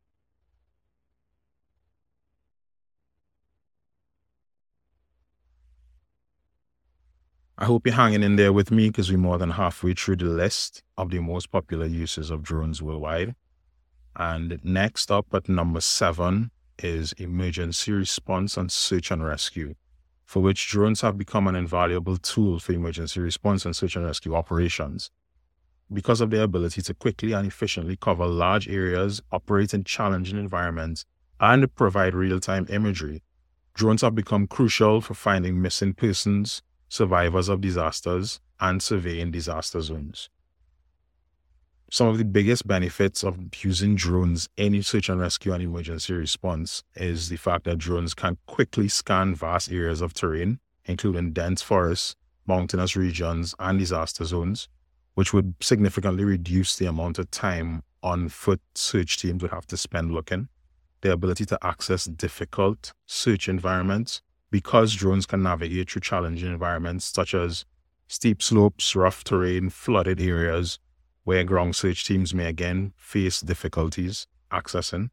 I 7.57 7.65
hope 7.65 7.85
you're 7.85 7.95
hanging 7.95 8.23
in 8.23 8.35
there 8.35 8.51
with 8.51 8.71
me 8.71 8.89
because 8.89 9.11
we're 9.11 9.17
more 9.17 9.37
than 9.37 9.51
halfway 9.51 9.93
through 9.93 10.17
the 10.17 10.25
list 10.25 10.83
of 10.97 11.11
the 11.11 11.19
most 11.19 11.51
popular 11.51 11.85
uses 11.85 12.31
of 12.31 12.41
drones 12.41 12.81
worldwide. 12.81 13.35
And 14.15 14.59
next 14.63 15.11
up 15.11 15.27
at 15.33 15.47
number 15.47 15.79
seven 15.79 16.51
is 16.79 17.13
emergency 17.13 17.91
response 17.91 18.57
and 18.57 18.71
search 18.71 19.11
and 19.11 19.23
rescue, 19.23 19.75
for 20.25 20.41
which 20.41 20.69
drones 20.69 21.01
have 21.01 21.17
become 21.17 21.47
an 21.47 21.55
invaluable 21.55 22.17
tool 22.17 22.59
for 22.59 22.73
emergency 22.73 23.19
response 23.19 23.65
and 23.65 23.75
search 23.75 23.95
and 23.95 24.05
rescue 24.05 24.35
operations. 24.35 25.11
Because 25.91 26.21
of 26.21 26.29
their 26.29 26.43
ability 26.43 26.81
to 26.83 26.93
quickly 26.93 27.33
and 27.33 27.45
efficiently 27.45 27.97
cover 27.97 28.25
large 28.25 28.67
areas, 28.67 29.21
operate 29.31 29.73
in 29.73 29.83
challenging 29.83 30.39
environments, 30.39 31.05
and 31.39 31.73
provide 31.75 32.15
real 32.15 32.39
time 32.39 32.65
imagery, 32.69 33.21
drones 33.73 34.01
have 34.01 34.15
become 34.15 34.47
crucial 34.47 35.01
for 35.01 35.13
finding 35.13 35.61
missing 35.61 35.93
persons, 35.93 36.61
survivors 36.87 37.49
of 37.49 37.61
disasters, 37.61 38.39
and 38.59 38.81
surveying 38.81 39.31
disaster 39.31 39.81
zones. 39.81 40.29
Some 41.93 42.07
of 42.07 42.17
the 42.17 42.25
biggest 42.25 42.67
benefits 42.67 43.23
of 43.23 43.37
using 43.63 43.93
drones 43.93 44.49
in 44.57 44.81
search 44.81 45.09
and 45.09 45.21
rescue 45.21 45.53
and 45.53 45.61
emergency 45.61 46.13
response 46.13 46.81
is 46.95 47.29
the 47.29 47.35
fact 47.35 47.65
that 47.65 47.77
drones 47.77 48.15
can 48.15 48.39
quickly 48.47 48.87
scan 48.87 49.35
vast 49.35 49.71
areas 49.71 50.01
of 50.01 50.11
terrain, 50.11 50.57
including 50.85 51.33
dense 51.33 51.61
forests, 51.61 52.15
mountainous 52.47 52.95
regions, 52.95 53.53
and 53.59 53.77
disaster 53.77 54.25
zones, 54.25 54.69
which 55.13 55.33
would 55.33 55.53
significantly 55.61 56.23
reduce 56.23 56.75
the 56.75 56.87
amount 56.87 57.19
of 57.19 57.29
time 57.29 57.83
on 58.01 58.27
foot 58.27 58.61
search 58.73 59.17
teams 59.17 59.43
would 59.43 59.51
have 59.51 59.67
to 59.67 59.77
spend 59.77 60.11
looking. 60.11 60.47
The 61.01 61.11
ability 61.11 61.45
to 61.45 61.59
access 61.61 62.05
difficult 62.05 62.91
search 63.05 63.47
environments 63.47 64.23
because 64.49 64.95
drones 64.95 65.27
can 65.27 65.43
navigate 65.43 65.91
through 65.91 66.01
challenging 66.01 66.51
environments 66.51 67.05
such 67.05 67.35
as 67.35 67.65
steep 68.07 68.41
slopes, 68.41 68.95
rough 68.95 69.23
terrain, 69.23 69.69
flooded 69.69 70.19
areas, 70.19 70.79
where 71.23 71.43
ground 71.43 71.75
search 71.75 72.05
teams 72.05 72.33
may 72.33 72.47
again 72.47 72.93
face 72.97 73.41
difficulties 73.41 74.27
accessing, 74.51 75.09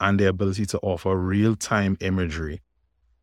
and 0.00 0.20
the 0.20 0.28
ability 0.28 0.66
to 0.66 0.78
offer 0.80 1.16
real 1.16 1.56
time 1.56 1.96
imagery 2.00 2.60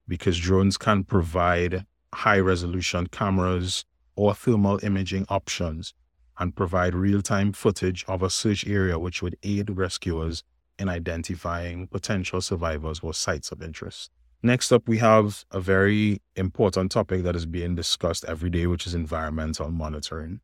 because 0.08 0.38
drones 0.40 0.78
can 0.78 1.04
provide 1.04 1.86
high 2.14 2.40
resolution 2.40 3.08
cameras 3.08 3.86
or 4.16 4.34
thermal 4.34 4.80
imaging 4.84 5.26
options 5.30 5.94
and 6.40 6.56
provide 6.56 6.96
real 6.96 7.22
time 7.22 7.54
footage 7.54 8.04
of 8.08 8.24
a 8.24 8.30
search 8.30 8.66
area, 8.68 8.98
which 8.98 9.22
would 9.22 9.38
aid 9.44 9.70
rescuers 9.70 10.44
in 10.80 10.90
identifying 10.90 11.88
potential 11.88 12.42
survivors 12.42 13.00
or 13.02 13.14
sites 13.14 13.52
of 13.52 13.62
interest. 13.62 14.10
Next 14.42 14.72
up, 14.72 14.88
we 14.88 14.98
have 14.98 15.46
a 15.52 15.62
very 15.62 16.22
important 16.36 16.92
topic 16.92 17.24
that 17.24 17.36
is 17.36 17.46
being 17.46 17.76
discussed 17.76 18.26
every 18.26 18.50
day, 18.50 18.68
which 18.68 18.86
is 18.86 18.94
environmental 18.94 19.70
monitoring. 19.70 20.42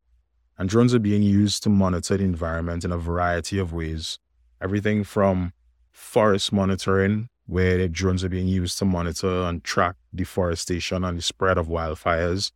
And 0.59 0.67
drones 0.67 0.93
are 0.93 0.99
being 0.99 1.23
used 1.23 1.63
to 1.63 1.69
monitor 1.69 2.17
the 2.17 2.25
environment 2.25 2.83
in 2.83 2.91
a 2.91 2.97
variety 2.97 3.57
of 3.57 3.71
ways. 3.71 4.19
Everything 4.61 5.05
from 5.05 5.53
forest 5.93 6.51
monitoring, 6.51 7.29
where 7.45 7.87
drones 7.87 8.25
are 8.25 8.29
being 8.29 8.47
used 8.47 8.77
to 8.79 8.85
monitor 8.85 9.43
and 9.43 9.63
track 9.63 9.95
deforestation 10.13 11.05
and 11.05 11.17
the 11.17 11.21
spread 11.21 11.57
of 11.57 11.67
wildfires, 11.67 12.51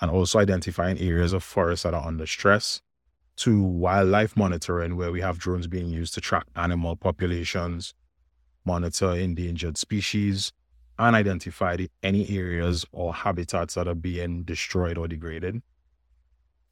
and 0.00 0.10
also 0.10 0.40
identifying 0.40 0.98
areas 0.98 1.32
of 1.32 1.44
forests 1.44 1.84
that 1.84 1.94
are 1.94 2.04
under 2.04 2.26
stress, 2.26 2.82
to 3.36 3.62
wildlife 3.62 4.36
monitoring, 4.36 4.96
where 4.96 5.12
we 5.12 5.20
have 5.20 5.38
drones 5.38 5.68
being 5.68 5.86
used 5.86 6.12
to 6.14 6.20
track 6.20 6.46
animal 6.56 6.96
populations, 6.96 7.94
monitor 8.64 9.12
endangered 9.12 9.78
species, 9.78 10.52
and 10.98 11.14
identify 11.14 11.76
the, 11.76 11.88
any 12.02 12.28
areas 12.36 12.84
or 12.90 13.14
habitats 13.14 13.74
that 13.74 13.86
are 13.86 13.94
being 13.94 14.42
destroyed 14.42 14.98
or 14.98 15.06
degraded, 15.06 15.62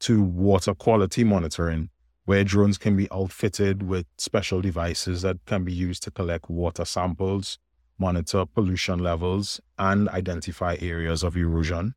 to 0.03 0.21
water 0.21 0.73
quality 0.73 1.23
monitoring, 1.23 1.89
where 2.25 2.43
drones 2.43 2.77
can 2.77 2.97
be 2.97 3.07
outfitted 3.09 3.83
with 3.83 4.05
special 4.17 4.59
devices 4.61 5.21
that 5.21 5.37
can 5.45 5.63
be 5.63 5.71
used 5.71 6.03
to 6.03 6.11
collect 6.11 6.49
water 6.49 6.83
samples, 6.83 7.57
monitor 7.97 8.45
pollution 8.45 8.99
levels, 8.99 9.61
and 9.79 10.09
identify 10.09 10.75
areas 10.81 11.23
of 11.23 11.37
erosion. 11.37 11.95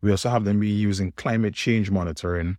We 0.00 0.10
also 0.10 0.30
have 0.30 0.44
them 0.44 0.60
be 0.60 0.68
using 0.68 1.12
climate 1.12 1.52
change 1.52 1.90
monitoring, 1.90 2.56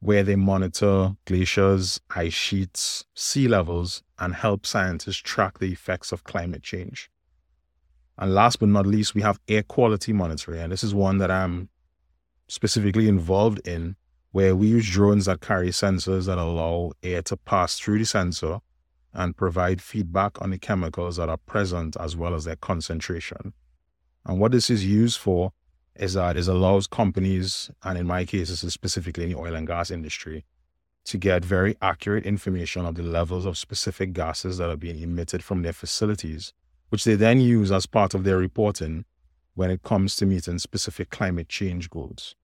where 0.00 0.22
they 0.22 0.36
monitor 0.36 1.16
glaciers, 1.26 2.00
ice 2.08 2.32
sheets, 2.32 3.04
sea 3.14 3.48
levels, 3.48 4.02
and 4.18 4.34
help 4.34 4.64
scientists 4.64 5.16
track 5.18 5.58
the 5.58 5.72
effects 5.72 6.10
of 6.10 6.24
climate 6.24 6.62
change. 6.62 7.10
And 8.16 8.34
last 8.34 8.60
but 8.60 8.70
not 8.70 8.86
least, 8.86 9.14
we 9.14 9.20
have 9.20 9.40
air 9.46 9.62
quality 9.62 10.14
monitoring. 10.14 10.62
And 10.62 10.72
this 10.72 10.82
is 10.82 10.94
one 10.94 11.18
that 11.18 11.30
I'm 11.30 11.68
specifically 12.48 13.08
involved 13.08 13.66
in, 13.66 13.96
where 14.32 14.56
we 14.56 14.66
use 14.66 14.90
drones 14.90 15.26
that 15.26 15.40
carry 15.40 15.68
sensors 15.68 16.26
that 16.26 16.38
allow 16.38 16.92
air 17.02 17.22
to 17.22 17.36
pass 17.36 17.78
through 17.78 17.98
the 17.98 18.04
sensor 18.04 18.58
and 19.14 19.36
provide 19.36 19.80
feedback 19.80 20.40
on 20.42 20.50
the 20.50 20.58
chemicals 20.58 21.16
that 21.16 21.28
are 21.28 21.38
present 21.38 21.96
as 21.98 22.16
well 22.16 22.34
as 22.34 22.44
their 22.44 22.56
concentration. 22.56 23.52
And 24.26 24.38
what 24.38 24.52
this 24.52 24.68
is 24.68 24.84
used 24.84 25.18
for 25.18 25.52
is 25.96 26.14
that 26.14 26.36
it 26.36 26.46
allows 26.46 26.86
companies, 26.86 27.70
and 27.82 27.98
in 27.98 28.06
my 28.06 28.24
case, 28.24 28.50
this 28.50 28.62
is 28.62 28.72
specifically 28.72 29.24
in 29.24 29.30
the 29.30 29.38
oil 29.38 29.54
and 29.54 29.66
gas 29.66 29.90
industry, 29.90 30.44
to 31.06 31.16
get 31.16 31.44
very 31.44 31.74
accurate 31.80 32.26
information 32.26 32.84
of 32.84 32.94
the 32.94 33.02
levels 33.02 33.46
of 33.46 33.56
specific 33.56 34.12
gases 34.12 34.58
that 34.58 34.70
are 34.70 34.76
being 34.76 35.00
emitted 35.00 35.42
from 35.42 35.62
their 35.62 35.72
facilities, 35.72 36.52
which 36.90 37.04
they 37.04 37.14
then 37.14 37.40
use 37.40 37.72
as 37.72 37.86
part 37.86 38.14
of 38.14 38.24
their 38.24 38.36
reporting 38.36 39.04
when 39.58 39.72
it 39.72 39.82
comes 39.82 40.14
to 40.14 40.24
meeting 40.24 40.56
specific 40.56 41.10
climate 41.10 41.48
change 41.48 41.90
goals. 41.90 42.36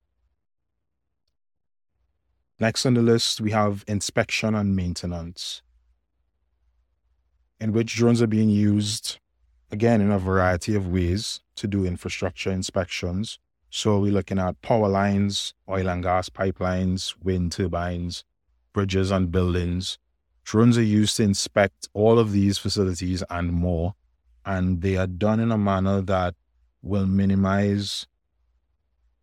Next 2.58 2.84
on 2.84 2.94
the 2.94 3.02
list, 3.02 3.40
we 3.40 3.52
have 3.52 3.84
inspection 3.86 4.56
and 4.56 4.74
maintenance, 4.74 5.62
in 7.60 7.70
which 7.72 7.94
drones 7.94 8.20
are 8.20 8.26
being 8.26 8.48
used, 8.48 9.20
again, 9.70 10.00
in 10.00 10.10
a 10.10 10.18
variety 10.18 10.74
of 10.74 10.88
ways 10.88 11.40
to 11.54 11.68
do 11.68 11.86
infrastructure 11.86 12.50
inspections, 12.50 13.38
so 13.70 14.00
we're 14.00 14.12
looking 14.12 14.40
at 14.40 14.60
power 14.60 14.88
lines, 14.88 15.54
oil 15.68 15.88
and 15.88 16.02
gas 16.02 16.28
pipelines, 16.28 17.14
wind 17.22 17.52
turbines, 17.52 18.24
bridges 18.72 19.12
and 19.12 19.30
buildings. 19.30 19.98
Drones 20.42 20.76
are 20.76 20.82
used 20.82 21.16
to 21.18 21.22
inspect 21.22 21.88
all 21.92 22.18
of 22.18 22.32
these 22.32 22.58
facilities 22.58 23.22
and 23.30 23.52
more, 23.52 23.94
and 24.44 24.82
they 24.82 24.96
are 24.96 25.06
done 25.06 25.38
in 25.38 25.52
a 25.52 25.58
manner 25.58 26.00
that 26.00 26.34
will 26.84 27.06
minimize 27.06 28.06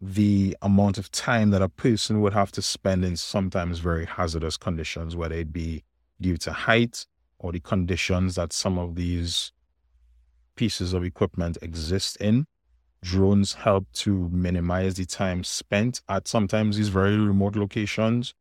the 0.01 0.57
amount 0.63 0.97
of 0.97 1.11
time 1.11 1.51
that 1.51 1.61
a 1.61 1.69
person 1.69 2.21
would 2.21 2.33
have 2.33 2.51
to 2.51 2.61
spend 2.61 3.05
in 3.05 3.15
sometimes 3.15 3.79
very 3.79 4.05
hazardous 4.05 4.57
conditions, 4.57 5.15
whether 5.15 5.35
it 5.35 5.53
be 5.53 5.83
due 6.19 6.37
to 6.37 6.51
height 6.51 7.05
or 7.37 7.51
the 7.51 7.59
conditions 7.59 8.35
that 8.35 8.51
some 8.51 8.79
of 8.79 8.95
these 8.95 9.51
pieces 10.55 10.93
of 10.93 11.03
equipment 11.03 11.57
exist 11.61 12.17
in 12.17 12.47
drones 13.03 13.53
help 13.53 13.85
to 13.93 14.29
minimize 14.29 14.95
the 14.95 15.05
time 15.05 15.43
spent 15.43 16.01
at 16.07 16.27
sometimes 16.27 16.77
these 16.77 16.89
very 16.89 17.17
remote 17.17 17.55
locations 17.55 18.33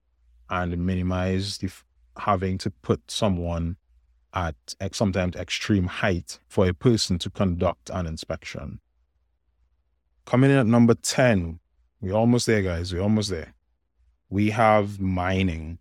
and 0.51 0.77
minimize 0.79 1.59
the 1.59 1.71
having 2.19 2.59
to 2.59 2.71
put 2.83 3.11
someone 3.11 3.77
at 4.35 4.55
sometimes 4.93 5.35
extreme 5.37 5.87
height 5.87 6.39
for 6.47 6.69
a 6.69 6.75
person 6.75 7.19
to 7.19 7.31
conduct 7.31 7.91
an 7.91 8.07
inspection. 8.07 8.81
Coming 10.31 10.53
in 10.53 10.59
at 10.59 10.67
number 10.69 10.95
10, 10.95 11.59
we're 12.01 12.13
almost 12.13 12.47
there, 12.47 12.63
guys. 12.63 12.95
We're 12.95 13.03
almost 13.03 13.31
there. 13.31 13.53
We 14.29 14.51
have 14.51 15.01
mining. 15.01 15.81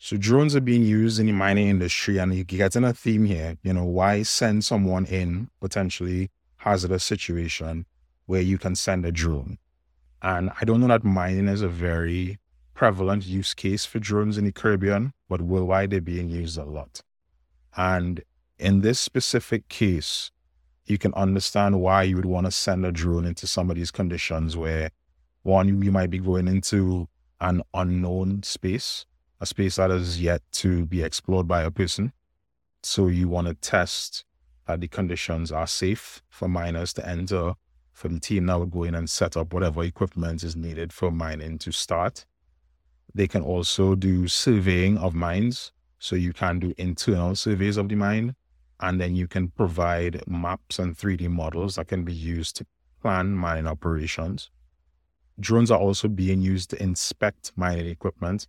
So 0.00 0.16
drones 0.16 0.56
are 0.56 0.60
being 0.60 0.82
used 0.82 1.20
in 1.20 1.26
the 1.26 1.32
mining 1.32 1.68
industry, 1.68 2.18
and 2.18 2.34
you 2.34 2.42
get 2.42 2.74
in 2.74 2.82
a 2.82 2.92
theme 2.92 3.24
here. 3.24 3.58
You 3.62 3.74
know, 3.74 3.84
why 3.84 4.24
send 4.24 4.64
someone 4.64 5.06
in 5.06 5.50
potentially 5.60 6.30
hazardous 6.56 7.04
situation 7.04 7.86
where 8.26 8.40
you 8.40 8.58
can 8.58 8.74
send 8.74 9.06
a 9.06 9.12
drone. 9.12 9.58
And 10.20 10.50
I 10.60 10.64
don't 10.64 10.80
know 10.80 10.88
that 10.88 11.04
mining 11.04 11.46
is 11.46 11.62
a 11.62 11.68
very 11.68 12.40
prevalent 12.74 13.24
use 13.24 13.54
case 13.54 13.84
for 13.86 14.00
drones 14.00 14.36
in 14.36 14.46
the 14.46 14.52
Caribbean, 14.52 15.12
but 15.28 15.42
worldwide 15.42 15.90
they're 15.90 16.00
being 16.00 16.28
used 16.28 16.58
a 16.58 16.64
lot. 16.64 17.02
And 17.76 18.24
in 18.58 18.80
this 18.80 18.98
specific 18.98 19.68
case, 19.68 20.32
you 20.86 20.98
can 20.98 21.14
understand 21.14 21.80
why 21.80 22.02
you 22.02 22.16
would 22.16 22.24
want 22.26 22.46
to 22.46 22.50
send 22.50 22.84
a 22.84 22.92
drone 22.92 23.24
into 23.24 23.46
some 23.46 23.70
of 23.70 23.76
these 23.76 23.90
conditions 23.90 24.56
where 24.56 24.90
one, 25.42 25.82
you 25.82 25.90
might 25.92 26.10
be 26.10 26.18
going 26.18 26.48
into 26.48 27.08
an 27.40 27.62
unknown 27.74 28.42
space, 28.42 29.06
a 29.40 29.46
space 29.46 29.76
that 29.76 29.90
is 29.90 30.20
yet 30.20 30.42
to 30.52 30.86
be 30.86 31.02
explored 31.02 31.48
by 31.48 31.62
a 31.62 31.70
person. 31.70 32.12
So 32.82 33.08
you 33.08 33.28
want 33.28 33.48
to 33.48 33.54
test 33.54 34.24
that 34.66 34.80
the 34.80 34.88
conditions 34.88 35.50
are 35.50 35.66
safe 35.66 36.22
for 36.28 36.48
miners 36.48 36.92
to 36.94 37.08
enter. 37.08 37.54
For 37.92 38.08
the 38.08 38.20
team 38.20 38.46
now 38.46 38.64
go 38.64 38.84
in 38.84 38.94
and 38.94 39.10
set 39.10 39.36
up 39.36 39.52
whatever 39.52 39.82
equipment 39.82 40.42
is 40.42 40.56
needed 40.56 40.92
for 40.92 41.10
mining 41.10 41.58
to 41.58 41.72
start. 41.72 42.24
They 43.14 43.28
can 43.28 43.42
also 43.42 43.94
do 43.94 44.28
surveying 44.28 44.96
of 44.98 45.14
mines. 45.14 45.72
So 45.98 46.16
you 46.16 46.32
can 46.32 46.58
do 46.58 46.74
internal 46.78 47.36
surveys 47.36 47.76
of 47.76 47.88
the 47.88 47.94
mine, 47.94 48.34
and 48.82 49.00
then 49.00 49.14
you 49.14 49.28
can 49.28 49.48
provide 49.48 50.22
maps 50.26 50.78
and 50.78 50.96
3D 50.96 51.28
models 51.28 51.76
that 51.76 51.88
can 51.88 52.04
be 52.04 52.12
used 52.12 52.56
to 52.56 52.66
plan 53.00 53.32
mining 53.32 53.66
operations. 53.66 54.50
Drones 55.40 55.70
are 55.70 55.78
also 55.78 56.08
being 56.08 56.42
used 56.42 56.70
to 56.70 56.82
inspect 56.82 57.52
mining 57.56 57.86
equipment, 57.86 58.48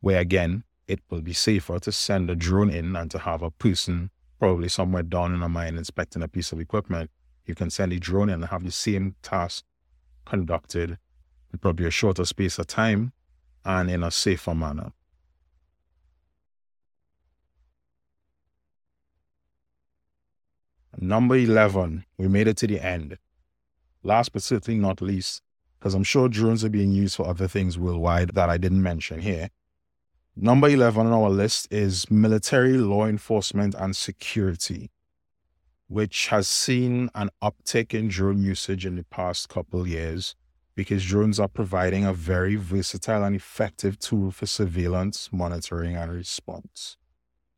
where 0.00 0.20
again, 0.20 0.64
it 0.86 1.00
will 1.08 1.20
be 1.20 1.32
safer 1.32 1.78
to 1.78 1.92
send 1.92 2.30
a 2.30 2.36
drone 2.36 2.70
in 2.70 2.96
and 2.96 3.10
to 3.10 3.18
have 3.18 3.42
a 3.42 3.50
person 3.50 4.10
probably 4.38 4.68
somewhere 4.68 5.02
down 5.02 5.34
in 5.34 5.42
a 5.42 5.48
mine 5.48 5.76
inspecting 5.76 6.22
a 6.22 6.28
piece 6.28 6.52
of 6.52 6.60
equipment, 6.60 7.10
you 7.46 7.54
can 7.54 7.70
send 7.70 7.92
a 7.92 7.98
drone 7.98 8.28
in 8.28 8.34
and 8.34 8.46
have 8.46 8.64
the 8.64 8.70
same 8.70 9.14
task 9.22 9.64
conducted 10.24 10.98
in 11.52 11.58
probably 11.58 11.86
a 11.86 11.90
shorter 11.90 12.24
space 12.24 12.58
of 12.58 12.66
time 12.66 13.12
and 13.64 13.90
in 13.90 14.02
a 14.02 14.10
safer 14.10 14.54
manner. 14.54 14.92
Number 21.00 21.36
11, 21.36 22.04
we 22.18 22.26
made 22.26 22.48
it 22.48 22.56
to 22.56 22.66
the 22.66 22.84
end. 22.84 23.18
Last 24.02 24.32
but 24.32 24.42
certainly 24.42 24.80
not 24.80 25.00
least, 25.00 25.42
because 25.78 25.94
I'm 25.94 26.02
sure 26.02 26.28
drones 26.28 26.64
are 26.64 26.68
being 26.68 26.90
used 26.90 27.14
for 27.14 27.28
other 27.28 27.46
things 27.46 27.78
worldwide 27.78 28.30
that 28.34 28.48
I 28.48 28.58
didn't 28.58 28.82
mention 28.82 29.20
here. 29.20 29.50
Number 30.34 30.68
11 30.68 31.06
on 31.06 31.12
our 31.12 31.30
list 31.30 31.68
is 31.70 32.10
military 32.10 32.72
law 32.78 33.06
enforcement 33.06 33.76
and 33.78 33.94
security, 33.94 34.90
which 35.86 36.28
has 36.28 36.48
seen 36.48 37.10
an 37.14 37.30
uptick 37.40 37.94
in 37.94 38.08
drone 38.08 38.42
usage 38.42 38.84
in 38.84 38.96
the 38.96 39.04
past 39.04 39.48
couple 39.48 39.86
years 39.86 40.34
because 40.74 41.04
drones 41.04 41.38
are 41.38 41.48
providing 41.48 42.04
a 42.04 42.12
very 42.12 42.56
versatile 42.56 43.22
and 43.22 43.36
effective 43.36 44.00
tool 44.00 44.32
for 44.32 44.46
surveillance, 44.46 45.28
monitoring, 45.32 45.94
and 45.94 46.10
response. 46.10 46.96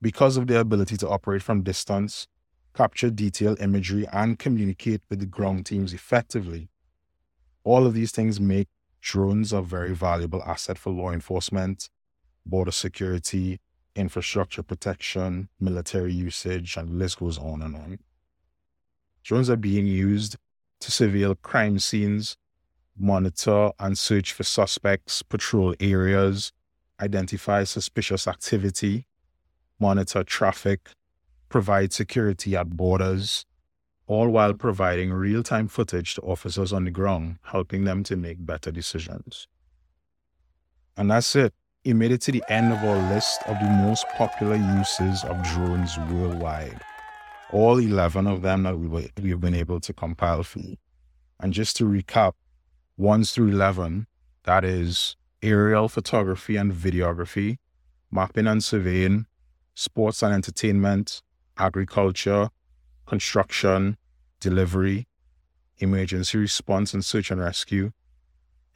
Because 0.02 0.36
of 0.36 0.46
their 0.46 0.60
ability 0.60 0.98
to 0.98 1.08
operate 1.08 1.42
from 1.42 1.62
distance, 1.62 2.26
capture 2.74 3.10
detailed 3.10 3.60
imagery, 3.60 4.06
and 4.12 4.38
communicate 4.38 5.02
with 5.08 5.20
the 5.20 5.26
ground 5.26 5.66
teams 5.66 5.92
effectively, 5.92 6.68
all 7.64 7.86
of 7.86 7.94
these 7.94 8.12
things 8.12 8.40
make 8.40 8.68
drones 9.00 9.52
a 9.52 9.62
very 9.62 9.94
valuable 9.94 10.42
asset 10.44 10.78
for 10.78 10.90
law 10.90 11.10
enforcement 11.10 11.88
border 12.46 12.72
security, 12.72 13.60
infrastructure 13.94 14.62
protection, 14.62 15.48
military 15.60 16.12
usage, 16.12 16.76
and 16.76 16.88
the 16.88 16.94
list 16.94 17.18
goes 17.18 17.38
on 17.38 17.62
and 17.62 17.76
on. 17.76 17.98
Drones 19.22 19.50
are 19.50 19.56
being 19.56 19.86
used 19.86 20.36
to 20.80 20.90
surveil 20.90 21.36
crime 21.42 21.78
scenes, 21.78 22.36
monitor 22.98 23.72
and 23.78 23.96
search 23.96 24.32
for 24.32 24.42
suspects, 24.42 25.22
patrol 25.22 25.74
areas, 25.80 26.52
identify 27.00 27.64
suspicious 27.64 28.26
activity, 28.26 29.06
monitor 29.78 30.24
traffic, 30.24 30.90
provide 31.50 31.92
security 31.92 32.56
at 32.56 32.70
borders, 32.70 33.44
all 34.06 34.28
while 34.30 34.50
mm-hmm. 34.50 34.58
providing 34.58 35.12
real 35.12 35.42
time 35.42 35.68
footage 35.68 36.14
to 36.14 36.22
officers 36.22 36.72
on 36.72 36.84
the 36.84 36.90
ground, 36.90 37.36
helping 37.42 37.84
them 37.84 38.02
to 38.04 38.16
make 38.16 38.46
better 38.46 38.70
decisions. 38.70 39.46
And 40.96 41.10
that's 41.10 41.36
it. 41.36 41.52
It 41.84 41.94
made 41.94 42.12
it 42.12 42.20
to 42.22 42.32
the 42.32 42.42
end 42.48 42.72
of 42.72 42.78
our 42.78 43.12
list 43.12 43.42
of 43.46 43.58
the 43.58 43.68
most 43.68 44.06
popular 44.16 44.56
uses 44.56 45.24
of 45.24 45.42
drones 45.42 45.96
worldwide. 46.10 46.80
All 47.52 47.78
11 47.78 48.26
of 48.26 48.42
them 48.42 48.62
that 48.64 48.78
we 48.78 49.10
we've 49.20 49.40
been 49.40 49.54
able 49.54 49.80
to 49.80 49.92
compile 49.92 50.42
for 50.42 50.60
you. 50.60 50.76
And 51.40 51.52
just 51.52 51.76
to 51.76 51.84
recap, 51.84 52.32
1 52.96 53.24
through 53.24 53.48
11, 53.48 54.06
that 54.44 54.62
is 54.62 55.16
aerial 55.42 55.88
photography 55.88 56.56
and 56.56 56.70
videography, 56.70 57.56
mapping 58.10 58.46
and 58.46 58.62
surveying, 58.62 59.26
sports 59.74 60.22
and 60.22 60.34
entertainment, 60.34 61.22
agriculture, 61.60 62.48
construction, 63.06 63.96
delivery, 64.40 65.06
emergency 65.78 66.38
response 66.38 66.94
and 66.94 67.04
search 67.04 67.30
and 67.30 67.40
rescue, 67.40 67.92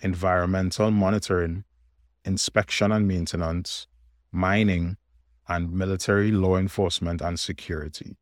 environmental 0.00 0.90
monitoring, 0.90 1.64
inspection 2.24 2.92
and 2.92 3.08
maintenance, 3.08 3.86
mining, 4.30 4.96
and 5.48 5.72
military 5.72 6.30
law 6.30 6.56
enforcement 6.56 7.20
and 7.20 7.38
security. 7.38 8.16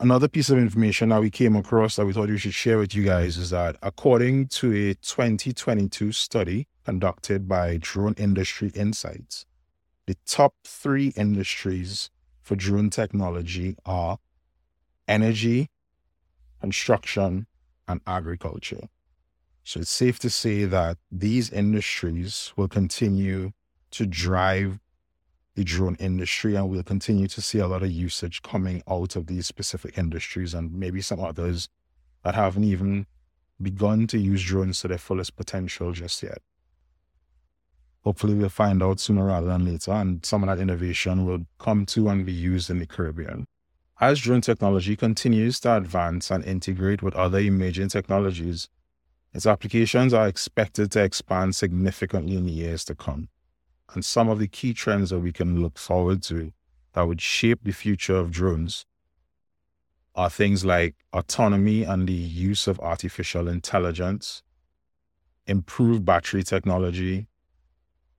Another 0.00 0.28
piece 0.28 0.50
of 0.50 0.58
information 0.58 1.10
that 1.10 1.20
we 1.20 1.30
came 1.30 1.54
across 1.56 1.96
that 1.96 2.04
we 2.04 2.12
thought 2.12 2.28
we 2.28 2.36
should 2.36 2.54
share 2.54 2.78
with 2.78 2.94
you 2.94 3.04
guys 3.04 3.36
is 3.36 3.50
that 3.50 3.76
according 3.82 4.48
to 4.48 4.72
a 4.72 4.94
2022 4.94 6.12
study 6.12 6.66
conducted 6.84 7.48
by 7.48 7.78
Drone 7.80 8.14
Industry 8.18 8.72
Insights, 8.74 9.46
the 10.06 10.16
top 10.26 10.54
three 10.64 11.08
industries 11.16 12.10
for 12.40 12.56
drone 12.56 12.90
technology 12.90 13.76
are 13.86 14.18
energy, 15.08 15.70
construction, 16.60 17.46
and 17.88 18.00
agriculture. 18.06 18.88
So 19.64 19.80
it's 19.80 19.90
safe 19.90 20.18
to 20.20 20.30
say 20.30 20.64
that 20.66 20.98
these 21.10 21.50
industries 21.50 22.52
will 22.56 22.68
continue 22.68 23.52
to 23.92 24.06
drive 24.06 24.78
the 25.54 25.64
drone 25.64 25.96
industry 25.96 26.54
and 26.56 26.68
we'll 26.68 26.82
continue 26.82 27.28
to 27.28 27.40
see 27.40 27.58
a 27.58 27.66
lot 27.66 27.82
of 27.82 27.90
usage 27.90 28.42
coming 28.42 28.82
out 28.88 29.16
of 29.16 29.26
these 29.26 29.46
specific 29.46 29.96
industries 29.96 30.52
and 30.52 30.72
maybe 30.74 31.00
some 31.00 31.20
others 31.20 31.68
that 32.24 32.34
haven't 32.34 32.64
even 32.64 33.06
begun 33.62 34.06
to 34.08 34.18
use 34.18 34.42
drones 34.42 34.80
to 34.80 34.88
their 34.88 34.98
fullest 34.98 35.36
potential 35.36 35.92
just 35.92 36.22
yet. 36.22 36.38
Hopefully, 38.04 38.34
we'll 38.34 38.50
find 38.50 38.82
out 38.82 39.00
sooner 39.00 39.24
rather 39.24 39.46
than 39.46 39.64
later, 39.64 39.92
and 39.92 40.24
some 40.24 40.42
of 40.42 40.48
that 40.48 40.62
innovation 40.62 41.24
will 41.24 41.46
come 41.58 41.86
to 41.86 42.08
and 42.10 42.26
be 42.26 42.32
used 42.32 42.68
in 42.68 42.78
the 42.78 42.86
Caribbean. 42.86 43.46
As 44.00 44.20
drone 44.20 44.42
technology 44.42 44.94
continues 44.94 45.58
to 45.60 45.76
advance 45.76 46.30
and 46.30 46.44
integrate 46.44 47.02
with 47.02 47.14
other 47.14 47.38
emerging 47.38 47.88
technologies, 47.88 48.68
its 49.32 49.46
applications 49.46 50.12
are 50.12 50.28
expected 50.28 50.92
to 50.92 51.02
expand 51.02 51.56
significantly 51.56 52.36
in 52.36 52.44
the 52.44 52.52
years 52.52 52.84
to 52.84 52.94
come. 52.94 53.28
And 53.94 54.04
some 54.04 54.28
of 54.28 54.38
the 54.38 54.48
key 54.48 54.74
trends 54.74 55.10
that 55.10 55.20
we 55.20 55.32
can 55.32 55.62
look 55.62 55.78
forward 55.78 56.22
to 56.24 56.52
that 56.92 57.08
would 57.08 57.22
shape 57.22 57.60
the 57.62 57.72
future 57.72 58.16
of 58.16 58.30
drones 58.30 58.84
are 60.14 60.30
things 60.30 60.64
like 60.64 60.94
autonomy 61.12 61.82
and 61.82 62.06
the 62.06 62.12
use 62.12 62.66
of 62.66 62.78
artificial 62.80 63.48
intelligence, 63.48 64.42
improved 65.46 66.04
battery 66.04 66.42
technology, 66.42 67.26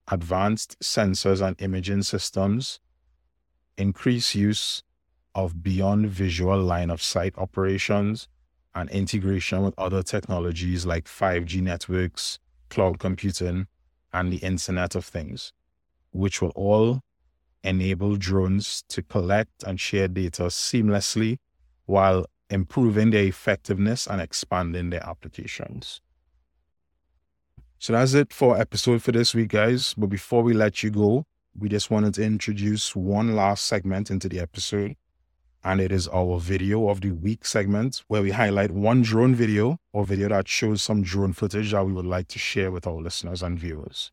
advanced 0.08 0.78
sensors 0.80 1.46
and 1.46 1.60
imaging 1.60 2.02
systems, 2.02 2.80
increased 3.76 4.34
use 4.34 4.82
of 5.34 5.62
beyond 5.62 6.08
visual 6.08 6.58
line 6.60 6.90
of 6.90 7.02
sight 7.02 7.34
operations, 7.36 8.28
and 8.74 8.90
integration 8.90 9.62
with 9.62 9.74
other 9.78 10.02
technologies 10.02 10.84
like 10.84 11.06
5G 11.06 11.62
networks, 11.62 12.38
cloud 12.68 12.98
computing, 12.98 13.66
and 14.12 14.32
the 14.32 14.36
Internet 14.38 14.94
of 14.94 15.04
Things, 15.04 15.52
which 16.10 16.42
will 16.42 16.52
all 16.54 17.00
enable 17.64 18.16
drones 18.16 18.84
to 18.88 19.02
collect 19.02 19.62
and 19.64 19.80
share 19.80 20.08
data 20.08 20.44
seamlessly 20.44 21.38
while 21.86 22.26
improving 22.50 23.10
their 23.10 23.24
effectiveness 23.24 24.06
and 24.06 24.20
expanding 24.20 24.90
their 24.90 25.04
applications. 25.06 26.00
So 27.78 27.92
that's 27.92 28.14
it 28.14 28.32
for 28.32 28.58
episode 28.58 29.02
for 29.02 29.12
this 29.12 29.34
week, 29.34 29.48
guys. 29.48 29.94
But 29.96 30.06
before 30.06 30.42
we 30.42 30.54
let 30.54 30.82
you 30.82 30.90
go, 30.90 31.26
we 31.58 31.68
just 31.68 31.90
wanted 31.90 32.14
to 32.14 32.24
introduce 32.24 32.96
one 32.96 33.36
last 33.36 33.66
segment 33.66 34.10
into 34.10 34.28
the 34.28 34.40
episode. 34.40 34.96
And 35.62 35.80
it 35.80 35.92
is 35.92 36.08
our 36.08 36.38
video 36.38 36.88
of 36.88 37.00
the 37.00 37.10
week 37.10 37.44
segment 37.44 38.02
where 38.08 38.22
we 38.22 38.30
highlight 38.30 38.70
one 38.70 39.02
drone 39.02 39.34
video 39.34 39.78
or 39.92 40.06
video 40.06 40.28
that 40.28 40.48
shows 40.48 40.80
some 40.80 41.02
drone 41.02 41.32
footage 41.32 41.72
that 41.72 41.84
we 41.84 41.92
would 41.92 42.06
like 42.06 42.28
to 42.28 42.38
share 42.38 42.70
with 42.70 42.86
our 42.86 42.94
listeners 42.94 43.42
and 43.42 43.58
viewers. 43.58 44.10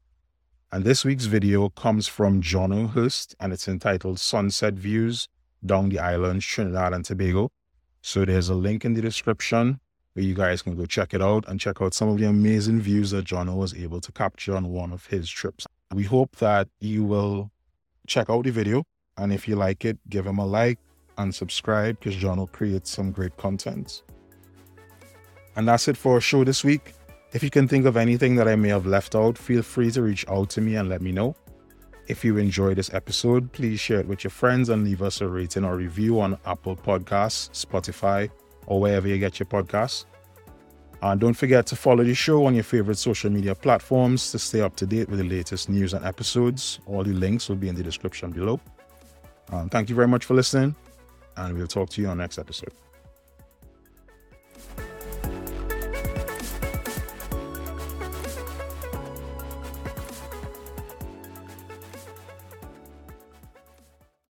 And 0.71 0.83
this 0.83 1.05
week's 1.05 1.25
video 1.25 1.69
comes 1.69 2.07
from 2.07 2.41
John 2.41 2.89
Hirst 2.89 3.35
and 3.39 3.53
it's 3.53 3.67
entitled 3.67 4.19
Sunset 4.19 4.73
Views 4.73 5.29
Down 5.65 5.89
the 5.89 5.99
Island, 5.99 6.41
Trinidad 6.41 6.93
and 6.93 7.05
Tobago. 7.05 7.51
So 8.01 8.25
there's 8.25 8.49
a 8.49 8.55
link 8.55 8.83
in 8.83 8.95
the 8.95 9.01
description 9.01 9.79
where 10.13 10.23
you 10.23 10.33
guys 10.33 10.61
can 10.61 10.75
go 10.75 10.85
check 10.85 11.13
it 11.13 11.21
out 11.21 11.45
and 11.47 11.59
check 11.59 11.81
out 11.81 11.93
some 11.93 12.09
of 12.09 12.17
the 12.17 12.25
amazing 12.25 12.79
views 12.79 13.11
that 13.11 13.25
John 13.25 13.53
was 13.55 13.73
able 13.73 13.99
to 14.01 14.11
capture 14.11 14.55
on 14.55 14.69
one 14.69 14.91
of 14.91 15.07
his 15.07 15.29
trips. 15.29 15.65
We 15.93 16.03
hope 16.03 16.37
that 16.37 16.67
you 16.79 17.03
will 17.03 17.51
check 18.07 18.29
out 18.29 18.45
the 18.45 18.51
video. 18.51 18.83
And 19.17 19.31
if 19.31 19.47
you 19.47 19.55
like 19.55 19.85
it, 19.85 19.97
give 20.09 20.25
him 20.25 20.39
a 20.39 20.45
like 20.45 20.79
and 21.17 21.33
subscribe 21.33 21.99
because 21.99 22.15
John 22.15 22.37
will 22.37 22.47
create 22.47 22.87
some 22.87 23.11
great 23.11 23.37
content. 23.37 24.03
And 25.55 25.67
that's 25.67 25.87
it 25.87 25.97
for 25.97 26.15
our 26.15 26.21
show 26.21 26.43
this 26.43 26.63
week. 26.63 26.93
If 27.31 27.43
you 27.43 27.49
can 27.49 27.67
think 27.67 27.85
of 27.85 27.97
anything 27.97 28.35
that 28.35 28.47
I 28.47 28.55
may 28.55 28.69
have 28.69 28.85
left 28.85 29.15
out, 29.15 29.37
feel 29.37 29.61
free 29.61 29.91
to 29.91 30.01
reach 30.01 30.27
out 30.27 30.49
to 30.51 30.61
me 30.61 30.75
and 30.75 30.89
let 30.89 31.01
me 31.01 31.11
know. 31.11 31.35
If 32.07 32.25
you 32.25 32.37
enjoyed 32.37 32.77
this 32.77 32.93
episode, 32.93 33.51
please 33.53 33.79
share 33.79 33.99
it 33.99 34.07
with 34.07 34.23
your 34.23 34.31
friends 34.31 34.69
and 34.69 34.83
leave 34.83 35.01
us 35.01 35.21
a 35.21 35.27
rating 35.27 35.63
or 35.63 35.77
review 35.77 36.19
on 36.19 36.37
Apple 36.45 36.75
Podcasts, 36.75 37.49
Spotify, 37.65 38.29
or 38.67 38.79
wherever 38.79 39.07
you 39.07 39.17
get 39.17 39.39
your 39.39 39.47
podcasts. 39.47 40.05
And 41.01 41.19
don't 41.19 41.33
forget 41.33 41.65
to 41.67 41.75
follow 41.75 42.03
the 42.03 42.13
show 42.13 42.45
on 42.45 42.55
your 42.55 42.63
favorite 42.63 42.97
social 42.97 43.29
media 43.29 43.53
platforms 43.53 44.31
to 44.31 44.39
stay 44.39 44.61
up 44.61 44.77
to 44.77 44.85
date 44.85 45.09
with 45.09 45.19
the 45.19 45.25
latest 45.25 45.67
news 45.67 45.93
and 45.93 46.05
episodes. 46.05 46.79
All 46.85 47.03
the 47.03 47.11
links 47.11 47.49
will 47.49 47.57
be 47.57 47.67
in 47.67 47.75
the 47.75 47.83
description 47.83 48.31
below. 48.31 48.59
Um, 49.51 49.69
thank 49.69 49.89
you 49.89 49.95
very 49.95 50.07
much 50.07 50.23
for 50.23 50.33
listening, 50.33 50.75
and 51.35 51.57
we'll 51.57 51.67
talk 51.67 51.89
to 51.89 52.01
you 52.01 52.07
on 52.07 52.19
next 52.19 52.39
episode. 52.39 52.71